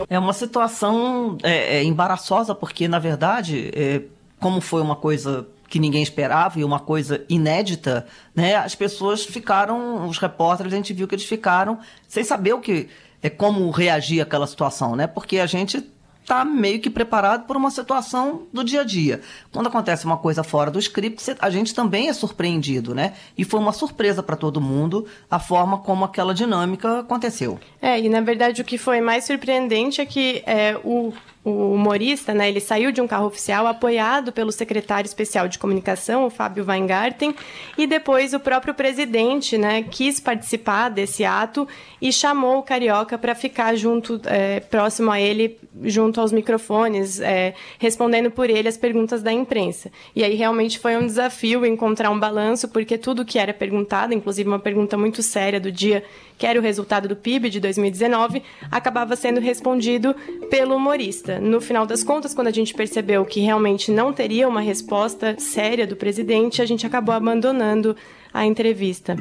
É 0.10 0.18
uma 0.18 0.34
situação 0.34 1.38
é, 1.44 1.78
é, 1.78 1.84
embaraçosa, 1.84 2.56
porque, 2.56 2.88
na 2.88 2.98
verdade, 2.98 3.70
é, 3.76 4.02
como 4.40 4.60
foi 4.60 4.82
uma 4.82 4.96
coisa 4.96 5.48
que 5.68 5.80
ninguém 5.80 6.04
esperava 6.04 6.60
e 6.60 6.64
uma 6.64 6.80
coisa 6.80 7.24
inédita, 7.28 8.06
né? 8.34 8.56
As 8.56 8.76
pessoas 8.76 9.24
ficaram, 9.24 10.08
os 10.08 10.18
repórteres, 10.18 10.74
a 10.74 10.76
gente 10.76 10.94
viu 10.94 11.08
que 11.08 11.16
eles 11.16 11.26
ficaram 11.26 11.80
sem 12.08 12.24
saber 12.24 12.54
o 12.54 12.60
que 12.60 12.88
é 13.22 13.30
como 13.30 13.70
reagir 13.72 14.22
àquela 14.22 14.48
situação, 14.48 14.96
né? 14.96 15.08
Porque 15.08 15.40
a 15.40 15.46
gente 15.46 15.84
está 16.26 16.44
meio 16.44 16.80
que 16.80 16.90
preparado 16.90 17.46
por 17.46 17.56
uma 17.56 17.70
situação 17.70 18.48
do 18.52 18.64
dia 18.64 18.82
a 18.82 18.84
dia. 18.84 19.22
Quando 19.52 19.68
acontece 19.68 20.06
uma 20.06 20.18
coisa 20.18 20.44
fora 20.44 20.72
do 20.72 20.80
script, 20.80 21.36
a 21.40 21.50
gente 21.52 21.74
também 21.74 22.10
é 22.10 22.14
surpreendido, 22.14 22.96
né? 22.96 23.14
E 23.38 23.44
foi 23.44 23.60
uma 23.60 23.72
surpresa 23.72 24.24
para 24.24 24.36
todo 24.36 24.60
mundo 24.60 25.06
a 25.30 25.40
forma 25.40 25.78
como 25.78 26.04
aquela 26.04 26.34
dinâmica 26.34 27.00
aconteceu. 27.00 27.60
É, 27.80 28.00
e 28.00 28.10
na 28.10 28.22
verdade 28.22 28.62
o 28.62 28.66
que 28.66 28.78
foi 28.78 29.02
mais 29.02 29.26
surpreendente 29.26 30.02
é 30.02 30.06
que 30.06 30.42
é, 30.48 30.80
o 30.84 31.14
o 31.46 31.74
humorista, 31.74 32.34
né, 32.34 32.50
ele 32.50 32.60
saiu 32.60 32.92
de 32.92 33.00
um 33.00 33.08
carro 33.08 33.28
oficial 33.28 33.68
apoiado 33.68 34.32
pelo 34.32 34.52
secretário 34.52 35.08
especial 35.08 35.48
de 35.48 35.60
comunicação, 35.60 36.26
o 36.26 36.30
Fábio 36.32 36.66
Weingarten, 36.68 37.36
e 37.78 37.86
depois 37.86 38.34
o 38.34 38.40
próprio 38.40 38.74
presidente, 38.74 39.56
né, 39.56 39.84
quis 39.84 40.20
participar 40.20 40.90
desse 40.90 41.24
ato 41.24 41.68
e 42.02 42.12
chamou 42.12 42.58
o 42.58 42.64
Carioca 42.64 43.16
para 43.16 43.36
ficar 43.36 43.76
junto, 43.76 44.20
é, 44.26 44.60
próximo 44.60 45.12
a 45.12 45.22
ele, 45.22 45.60
junto 45.84 46.20
aos 46.20 46.32
microfones, 46.32 47.20
é, 47.22 47.54
respondendo 47.78 48.32
por 48.32 48.50
ele 48.50 48.68
as 48.68 48.76
perguntas 48.76 49.22
da 49.22 49.32
imprensa. 49.32 49.92
E 50.16 50.24
aí 50.24 50.34
realmente 50.34 50.80
foi 50.80 50.98
um 50.98 51.06
desafio 51.06 51.64
encontrar 51.64 52.10
um 52.10 52.20
balanço, 52.20 52.68
porque 52.70 52.98
tudo 52.98 53.24
que 53.24 53.38
era 53.38 53.54
perguntado, 53.54 54.16
inclusive 54.16 54.50
uma 54.50 54.60
pergunta 54.60 54.98
muito 54.98 55.22
séria 55.22 55.60
do 55.60 55.72
dia 55.72 56.04
que 56.38 56.46
era 56.46 56.60
o 56.60 56.62
resultado 56.62 57.08
do 57.08 57.16
PIB 57.16 57.50
de 57.50 57.60
2019, 57.60 58.44
acabava 58.72 59.16
sendo 59.16 59.40
respondido 59.40 60.16
pelo 60.50 60.76
humorista. 60.76 61.40
No 61.40 61.62
final 61.62 61.86
das 61.86 62.04
contas, 62.04 62.34
quando 62.34 62.48
a 62.48 62.52
gente 62.52 62.74
percebeu 62.74 63.26
que 63.26 63.40
realmente 63.40 63.92
não 63.92 64.12
teria 64.12 64.48
uma 64.48 64.62
resposta 64.62 65.36
séria 65.40 65.88
do 65.88 65.96
presidente, 65.96 66.62
a 66.62 66.66
gente 66.66 66.86
acabou 66.86 67.14
abandonando 67.14 67.96
a 68.34 68.46
entrevista. 68.46 69.16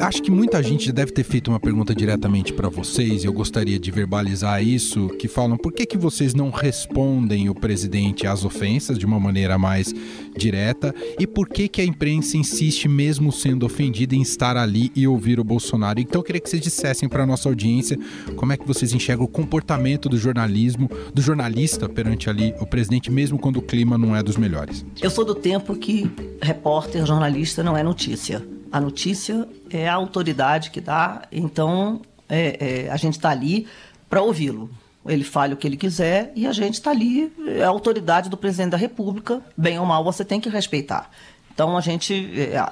Acho 0.00 0.22
que 0.22 0.30
muita 0.30 0.62
gente 0.62 0.90
deve 0.90 1.12
ter 1.12 1.22
feito 1.22 1.48
uma 1.50 1.60
pergunta 1.60 1.94
diretamente 1.94 2.54
para 2.54 2.70
vocês, 2.70 3.22
e 3.22 3.26
eu 3.26 3.32
gostaria 3.34 3.78
de 3.78 3.90
verbalizar 3.90 4.64
isso, 4.64 5.08
que 5.18 5.28
falam 5.28 5.58
por 5.58 5.74
que, 5.74 5.84
que 5.84 5.98
vocês 5.98 6.32
não 6.32 6.48
respondem 6.48 7.50
o 7.50 7.54
presidente 7.54 8.26
às 8.26 8.42
ofensas 8.42 8.98
de 8.98 9.04
uma 9.04 9.20
maneira 9.20 9.58
mais 9.58 9.94
direta 10.34 10.94
e 11.18 11.26
por 11.26 11.50
que, 11.50 11.68
que 11.68 11.82
a 11.82 11.84
imprensa 11.84 12.38
insiste, 12.38 12.88
mesmo 12.88 13.30
sendo 13.30 13.66
ofendida, 13.66 14.14
em 14.14 14.22
estar 14.22 14.56
ali 14.56 14.90
e 14.96 15.06
ouvir 15.06 15.38
o 15.38 15.44
Bolsonaro. 15.44 16.00
Então 16.00 16.20
eu 16.20 16.24
queria 16.24 16.40
que 16.40 16.48
vocês 16.48 16.62
dissessem 16.62 17.06
para 17.06 17.26
nossa 17.26 17.50
audiência 17.50 17.98
como 18.36 18.54
é 18.54 18.56
que 18.56 18.66
vocês 18.66 18.94
enxergam 18.94 19.26
o 19.26 19.28
comportamento 19.28 20.08
do 20.08 20.16
jornalismo, 20.16 20.90
do 21.12 21.20
jornalista 21.20 21.90
perante 21.90 22.30
ali 22.30 22.54
o 22.58 22.66
presidente, 22.66 23.10
mesmo 23.10 23.38
quando 23.38 23.58
o 23.58 23.62
clima 23.62 23.98
não 23.98 24.16
é 24.16 24.22
dos 24.22 24.38
melhores. 24.38 24.82
Eu 25.02 25.10
sou 25.10 25.26
do 25.26 25.34
tempo 25.34 25.76
que 25.76 26.10
repórter, 26.40 27.04
jornalista 27.04 27.62
não 27.62 27.76
é 27.76 27.82
notícia. 27.82 28.42
A 28.72 28.80
notícia 28.80 29.48
é 29.68 29.88
a 29.88 29.94
autoridade 29.94 30.70
que 30.70 30.80
dá, 30.80 31.22
então 31.32 32.00
é, 32.28 32.84
é, 32.86 32.90
a 32.90 32.96
gente 32.96 33.14
está 33.14 33.30
ali 33.30 33.66
para 34.08 34.22
ouvi-lo. 34.22 34.70
Ele 35.06 35.24
fale 35.24 35.54
o 35.54 35.56
que 35.56 35.66
ele 35.66 35.76
quiser 35.76 36.30
e 36.36 36.46
a 36.46 36.52
gente 36.52 36.74
está 36.74 36.90
ali, 36.90 37.32
é 37.46 37.64
a 37.64 37.68
autoridade 37.68 38.28
do 38.28 38.36
presidente 38.36 38.70
da 38.70 38.76
República, 38.76 39.42
bem 39.56 39.78
ou 39.78 39.86
mal 39.86 40.04
você 40.04 40.24
tem 40.24 40.40
que 40.40 40.48
respeitar. 40.48 41.10
Então 41.52 41.76
a 41.76 41.80
gente, 41.80 42.30
é, 42.38 42.64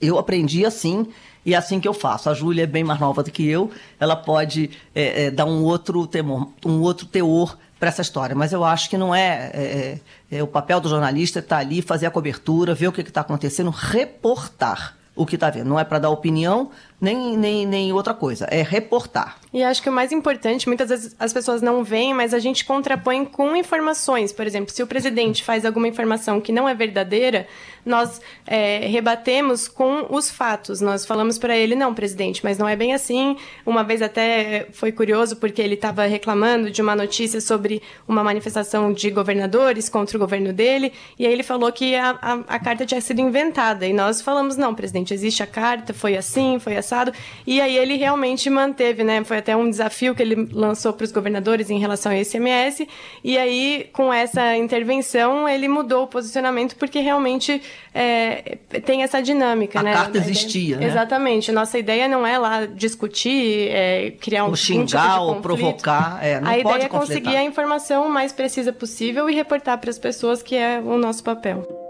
eu 0.00 0.18
aprendi 0.18 0.64
assim 0.64 1.08
e 1.44 1.54
é 1.54 1.56
assim 1.56 1.80
que 1.80 1.88
eu 1.88 1.94
faço. 1.94 2.28
A 2.28 2.34
Júlia 2.34 2.64
é 2.64 2.66
bem 2.66 2.84
mais 2.84 3.00
nova 3.00 3.22
do 3.22 3.30
que 3.30 3.48
eu, 3.48 3.70
ela 3.98 4.14
pode 4.14 4.70
é, 4.94 5.24
é, 5.24 5.30
dar 5.30 5.46
um 5.46 5.64
outro 5.64 6.06
temor, 6.06 6.50
um 6.64 6.80
outro 6.82 7.06
teor 7.06 7.56
para 7.80 7.88
essa 7.88 8.02
história, 8.02 8.34
mas 8.34 8.52
eu 8.52 8.64
acho 8.64 8.88
que 8.88 8.96
não 8.96 9.14
é, 9.14 9.50
é, 9.52 10.00
é 10.30 10.42
o 10.42 10.46
papel 10.46 10.80
do 10.80 10.88
jornalista 10.88 11.40
estar 11.40 11.56
tá 11.56 11.60
ali, 11.60 11.82
fazer 11.82 12.06
a 12.06 12.10
cobertura, 12.10 12.74
ver 12.74 12.88
o 12.88 12.92
que 12.92 13.02
está 13.02 13.20
acontecendo, 13.22 13.70
reportar 13.70 14.96
o 15.16 15.26
que 15.26 15.34
está 15.34 15.50
vendo. 15.50 15.68
Não 15.68 15.80
é 15.80 15.84
para 15.84 15.98
dar 15.98 16.10
opinião, 16.10 16.70
nem, 17.00 17.36
nem, 17.36 17.66
nem 17.66 17.92
outra 17.92 18.14
coisa, 18.14 18.46
é 18.50 18.62
reportar. 18.62 19.36
E 19.52 19.62
acho 19.62 19.82
que 19.82 19.88
o 19.88 19.92
mais 19.92 20.12
importante, 20.12 20.66
muitas 20.66 20.88
vezes 20.88 21.16
as 21.18 21.32
pessoas 21.32 21.62
não 21.62 21.84
veem, 21.84 22.14
mas 22.14 22.32
a 22.34 22.38
gente 22.38 22.64
contrapõe 22.64 23.24
com 23.24 23.54
informações. 23.54 24.32
Por 24.32 24.46
exemplo, 24.46 24.72
se 24.72 24.82
o 24.82 24.86
presidente 24.86 25.44
faz 25.44 25.64
alguma 25.64 25.88
informação 25.88 26.40
que 26.40 26.52
não 26.52 26.68
é 26.68 26.74
verdadeira, 26.74 27.46
nós 27.84 28.20
é, 28.46 28.86
rebatemos 28.86 29.68
com 29.68 30.06
os 30.10 30.30
fatos. 30.30 30.80
Nós 30.80 31.06
falamos 31.06 31.38
para 31.38 31.56
ele, 31.56 31.74
não, 31.74 31.94
presidente, 31.94 32.42
mas 32.44 32.58
não 32.58 32.68
é 32.68 32.76
bem 32.76 32.92
assim. 32.92 33.36
Uma 33.64 33.84
vez 33.84 34.02
até 34.02 34.66
foi 34.72 34.90
curioso 34.90 35.36
porque 35.36 35.62
ele 35.62 35.74
estava 35.74 36.04
reclamando 36.04 36.70
de 36.70 36.82
uma 36.82 36.96
notícia 36.96 37.40
sobre 37.40 37.82
uma 38.08 38.24
manifestação 38.24 38.92
de 38.92 39.10
governadores 39.10 39.88
contra 39.88 40.16
o 40.16 40.20
governo 40.20 40.52
dele, 40.52 40.92
e 41.18 41.26
aí 41.26 41.32
ele 41.32 41.42
falou 41.42 41.70
que 41.72 41.94
a, 41.94 42.18
a, 42.20 42.32
a 42.48 42.58
carta 42.58 42.84
tinha 42.84 43.00
sido 43.00 43.20
inventada. 43.20 43.86
E 43.86 43.92
nós 43.92 44.20
falamos, 44.20 44.56
não, 44.56 44.74
presidente, 44.74 45.14
existe 45.14 45.42
a 45.42 45.46
carta, 45.46 45.94
foi 45.94 46.16
assim, 46.16 46.58
foi 46.58 46.76
assim 46.76 46.85
passado. 46.86 47.12
E 47.46 47.60
aí 47.60 47.76
ele 47.76 47.96
realmente 47.96 48.48
manteve, 48.48 49.02
né? 49.02 49.22
Foi 49.24 49.38
até 49.38 49.56
um 49.56 49.68
desafio 49.68 50.14
que 50.14 50.22
ele 50.22 50.48
lançou 50.52 50.92
para 50.92 51.04
os 51.04 51.10
governadores 51.10 51.68
em 51.68 51.78
relação 51.78 52.12
ao 52.12 52.18
ICMS. 52.18 52.88
E 53.24 53.36
aí, 53.36 53.90
com 53.92 54.12
essa 54.12 54.56
intervenção, 54.56 55.48
ele 55.48 55.66
mudou 55.66 56.04
o 56.04 56.06
posicionamento 56.06 56.76
porque 56.76 57.00
realmente 57.00 57.60
é, 57.92 58.58
tem 58.84 59.02
essa 59.02 59.20
dinâmica, 59.20 59.80
a 59.80 59.82
né? 59.82 59.92
A 59.92 59.96
carta 59.96 60.18
existia, 60.18 60.76
né? 60.76 60.86
Exatamente. 60.86 61.50
Nossa 61.50 61.78
ideia 61.78 62.06
não 62.06 62.26
é 62.26 62.38
lá 62.38 62.66
discutir, 62.66 63.68
é, 63.68 64.12
criar 64.20 64.44
um 64.44 64.50
ou 64.50 64.56
xingar 64.56 65.20
ou 65.20 65.36
provocar. 65.40 66.20
É, 66.22 66.40
não 66.40 66.48
a 66.48 66.54
pode 66.54 66.60
ideia 66.60 66.84
é 66.84 66.88
conseguir 66.88 67.36
a 67.36 67.42
informação 67.42 68.08
mais 68.08 68.32
precisa 68.32 68.72
possível 68.72 69.28
e 69.28 69.34
reportar 69.34 69.78
para 69.78 69.90
as 69.90 69.98
pessoas 69.98 70.42
que 70.42 70.54
é 70.54 70.80
o 70.80 70.96
nosso 70.96 71.24
papel. 71.24 71.85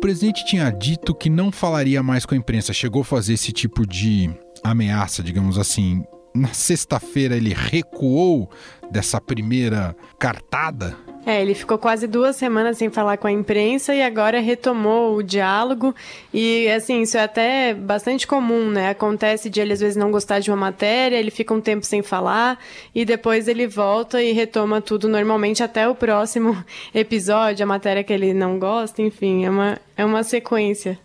O 0.00 0.08
presidente 0.10 0.46
tinha 0.46 0.70
dito 0.70 1.14
que 1.14 1.28
não 1.28 1.52
falaria 1.52 2.02
mais 2.02 2.24
com 2.24 2.34
a 2.34 2.38
imprensa, 2.38 2.72
chegou 2.72 3.02
a 3.02 3.04
fazer 3.04 3.34
esse 3.34 3.52
tipo 3.52 3.86
de 3.86 4.30
ameaça, 4.64 5.22
digamos 5.22 5.58
assim. 5.58 6.02
Na 6.34 6.54
sexta-feira 6.54 7.36
ele 7.36 7.52
recuou 7.52 8.50
dessa 8.90 9.20
primeira 9.20 9.94
cartada 10.18 10.96
é, 11.30 11.40
ele 11.40 11.54
ficou 11.54 11.78
quase 11.78 12.06
duas 12.06 12.34
semanas 12.34 12.76
sem 12.76 12.90
falar 12.90 13.16
com 13.16 13.28
a 13.28 13.32
imprensa 13.32 13.94
e 13.94 14.02
agora 14.02 14.40
retomou 14.40 15.16
o 15.16 15.22
diálogo. 15.22 15.94
E, 16.34 16.68
assim, 16.68 17.02
isso 17.02 17.16
é 17.16 17.22
até 17.22 17.72
bastante 17.72 18.26
comum, 18.26 18.68
né? 18.70 18.90
Acontece 18.90 19.48
de 19.48 19.60
ele 19.60 19.72
às 19.72 19.80
vezes 19.80 19.96
não 19.96 20.10
gostar 20.10 20.40
de 20.40 20.50
uma 20.50 20.56
matéria, 20.56 21.16
ele 21.16 21.30
fica 21.30 21.54
um 21.54 21.60
tempo 21.60 21.86
sem 21.86 22.02
falar 22.02 22.58
e 22.92 23.04
depois 23.04 23.46
ele 23.46 23.66
volta 23.66 24.20
e 24.20 24.32
retoma 24.32 24.80
tudo 24.80 25.08
normalmente 25.08 25.62
até 25.62 25.88
o 25.88 25.94
próximo 25.94 26.56
episódio, 26.92 27.62
a 27.62 27.66
matéria 27.66 28.02
que 28.02 28.12
ele 28.12 28.34
não 28.34 28.58
gosta, 28.58 29.00
enfim, 29.00 29.44
é 29.44 29.50
uma, 29.50 29.78
é 29.96 30.04
uma 30.04 30.24
sequência. 30.24 30.98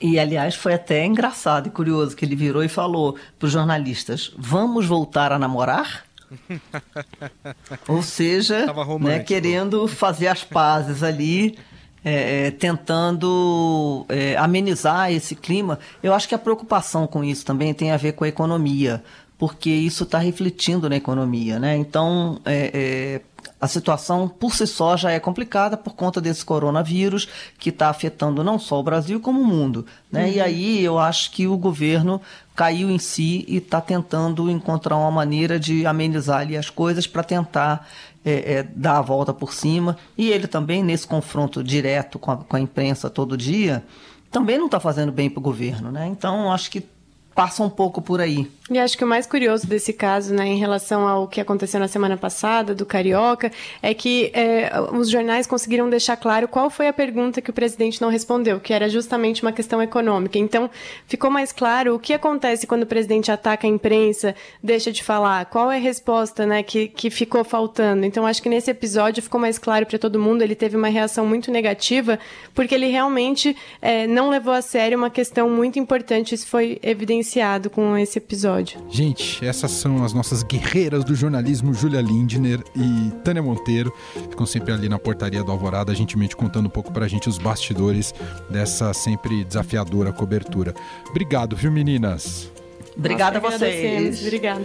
E, 0.00 0.18
aliás, 0.18 0.54
foi 0.54 0.74
até 0.74 1.04
engraçado 1.04 1.66
e 1.66 1.70
curioso 1.70 2.14
que 2.14 2.24
ele 2.24 2.36
virou 2.36 2.62
e 2.62 2.68
falou 2.68 3.16
para 3.38 3.46
os 3.46 3.52
jornalistas: 3.52 4.32
vamos 4.36 4.86
voltar 4.86 5.32
a 5.32 5.38
namorar? 5.38 6.04
Ou 7.88 8.02
seja, 8.02 8.66
né, 9.00 9.18
querendo 9.20 9.86
fazer 9.86 10.28
as 10.28 10.42
pazes 10.44 11.02
ali, 11.02 11.56
é, 12.04 12.46
é, 12.46 12.50
tentando 12.50 14.04
é, 14.08 14.36
amenizar 14.36 15.10
esse 15.10 15.34
clima. 15.34 15.78
Eu 16.02 16.12
acho 16.12 16.28
que 16.28 16.34
a 16.34 16.38
preocupação 16.38 17.06
com 17.06 17.24
isso 17.24 17.46
também 17.46 17.72
tem 17.72 17.92
a 17.92 17.96
ver 17.96 18.12
com 18.12 18.24
a 18.24 18.28
economia, 18.28 19.02
porque 19.38 19.70
isso 19.70 20.04
está 20.04 20.18
refletindo 20.18 20.88
na 20.88 20.96
economia. 20.96 21.58
Né? 21.58 21.76
Então, 21.76 22.40
é, 22.44 22.70
é, 22.74 23.20
a 23.64 23.68
situação 23.68 24.28
por 24.28 24.54
si 24.54 24.66
só 24.66 24.94
já 24.94 25.10
é 25.10 25.18
complicada 25.18 25.74
por 25.74 25.94
conta 25.94 26.20
desse 26.20 26.44
coronavírus 26.44 27.26
que 27.58 27.70
está 27.70 27.88
afetando 27.88 28.44
não 28.44 28.58
só 28.58 28.78
o 28.78 28.82
Brasil 28.82 29.18
como 29.18 29.40
o 29.40 29.46
mundo. 29.46 29.86
Né? 30.12 30.24
Uhum. 30.26 30.32
E 30.32 30.40
aí 30.40 30.84
eu 30.84 30.98
acho 30.98 31.30
que 31.30 31.46
o 31.46 31.56
governo 31.56 32.20
caiu 32.54 32.90
em 32.90 32.98
si 32.98 33.42
e 33.48 33.56
está 33.56 33.80
tentando 33.80 34.50
encontrar 34.50 34.98
uma 34.98 35.10
maneira 35.10 35.58
de 35.58 35.86
amenizar 35.86 36.40
ali 36.40 36.58
as 36.58 36.68
coisas 36.68 37.06
para 37.06 37.22
tentar 37.22 37.88
é, 38.22 38.56
é, 38.56 38.62
dar 38.62 38.98
a 38.98 39.02
volta 39.02 39.32
por 39.32 39.54
cima. 39.54 39.96
E 40.16 40.30
ele 40.30 40.46
também, 40.46 40.82
nesse 40.82 41.06
confronto 41.06 41.64
direto 41.64 42.18
com 42.18 42.32
a, 42.32 42.36
com 42.36 42.56
a 42.56 42.60
imprensa 42.60 43.08
todo 43.08 43.34
dia, 43.34 43.82
também 44.30 44.58
não 44.58 44.66
está 44.66 44.78
fazendo 44.78 45.10
bem 45.10 45.30
para 45.30 45.40
o 45.40 45.42
governo. 45.42 45.90
Né? 45.90 46.06
Então, 46.06 46.52
acho 46.52 46.70
que 46.70 46.84
passa 47.34 47.62
um 47.62 47.70
pouco 47.70 48.00
por 48.00 48.20
aí. 48.20 48.46
E 48.70 48.78
acho 48.78 48.96
que 48.96 49.04
o 49.04 49.06
mais 49.06 49.26
curioso 49.26 49.66
desse 49.66 49.92
caso, 49.92 50.32
né, 50.32 50.46
em 50.46 50.56
relação 50.56 51.06
ao 51.06 51.28
que 51.28 51.38
aconteceu 51.38 51.78
na 51.78 51.88
semana 51.88 52.16
passada, 52.16 52.74
do 52.74 52.86
Carioca, 52.86 53.52
é 53.82 53.92
que 53.92 54.30
é, 54.32 54.72
os 54.92 55.10
jornais 55.10 55.46
conseguiram 55.46 55.90
deixar 55.90 56.16
claro 56.16 56.48
qual 56.48 56.70
foi 56.70 56.88
a 56.88 56.92
pergunta 56.92 57.42
que 57.42 57.50
o 57.50 57.52
presidente 57.52 58.00
não 58.00 58.08
respondeu, 58.08 58.58
que 58.60 58.72
era 58.72 58.88
justamente 58.88 59.42
uma 59.42 59.52
questão 59.52 59.82
econômica. 59.82 60.38
Então, 60.38 60.70
ficou 61.06 61.30
mais 61.30 61.52
claro 61.52 61.94
o 61.94 61.98
que 61.98 62.14
acontece 62.14 62.66
quando 62.66 62.84
o 62.84 62.86
presidente 62.86 63.30
ataca 63.30 63.66
a 63.66 63.70
imprensa, 63.70 64.34
deixa 64.62 64.90
de 64.90 65.02
falar, 65.02 65.44
qual 65.46 65.70
é 65.70 65.76
a 65.76 65.80
resposta 65.80 66.46
né, 66.46 66.62
que, 66.62 66.88
que 66.88 67.10
ficou 67.10 67.44
faltando. 67.44 68.06
Então, 68.06 68.24
acho 68.24 68.42
que 68.42 68.48
nesse 68.48 68.70
episódio 68.70 69.22
ficou 69.22 69.40
mais 69.40 69.58
claro 69.58 69.84
para 69.84 69.98
todo 69.98 70.18
mundo, 70.18 70.40
ele 70.40 70.54
teve 70.54 70.74
uma 70.74 70.88
reação 70.88 71.26
muito 71.26 71.50
negativa, 71.50 72.18
porque 72.54 72.74
ele 72.74 72.86
realmente 72.86 73.54
é, 73.82 74.06
não 74.06 74.30
levou 74.30 74.54
a 74.54 74.62
sério 74.62 74.96
uma 74.96 75.10
questão 75.10 75.50
muito 75.50 75.78
importante, 75.78 76.34
isso 76.34 76.46
foi 76.46 76.78
evidenciado 76.82 77.23
com 77.70 77.96
esse 77.96 78.18
episódio. 78.18 78.80
Gente, 78.90 79.44
essas 79.44 79.70
são 79.70 80.04
as 80.04 80.12
nossas 80.12 80.42
guerreiras 80.42 81.04
do 81.04 81.14
jornalismo, 81.14 81.72
Julia 81.72 82.00
Lindner 82.00 82.62
e 82.76 83.10
Tânia 83.22 83.42
Monteiro. 83.42 83.92
Ficam 84.30 84.46
sempre 84.46 84.72
ali 84.72 84.88
na 84.88 84.98
portaria 84.98 85.42
do 85.42 85.50
Alvorada, 85.50 85.94
gentilmente 85.94 86.36
contando 86.36 86.66
um 86.66 86.70
pouco 86.70 86.92
pra 86.92 87.08
gente 87.08 87.28
os 87.28 87.38
bastidores 87.38 88.14
dessa 88.50 88.92
sempre 88.92 89.44
desafiadora 89.44 90.12
cobertura. 90.12 90.74
Obrigado, 91.08 91.56
viu, 91.56 91.72
meninas? 91.72 92.50
Obrigada 92.96 93.38
a 93.38 93.40
vocês. 93.40 94.22
Obrigada. 94.22 94.64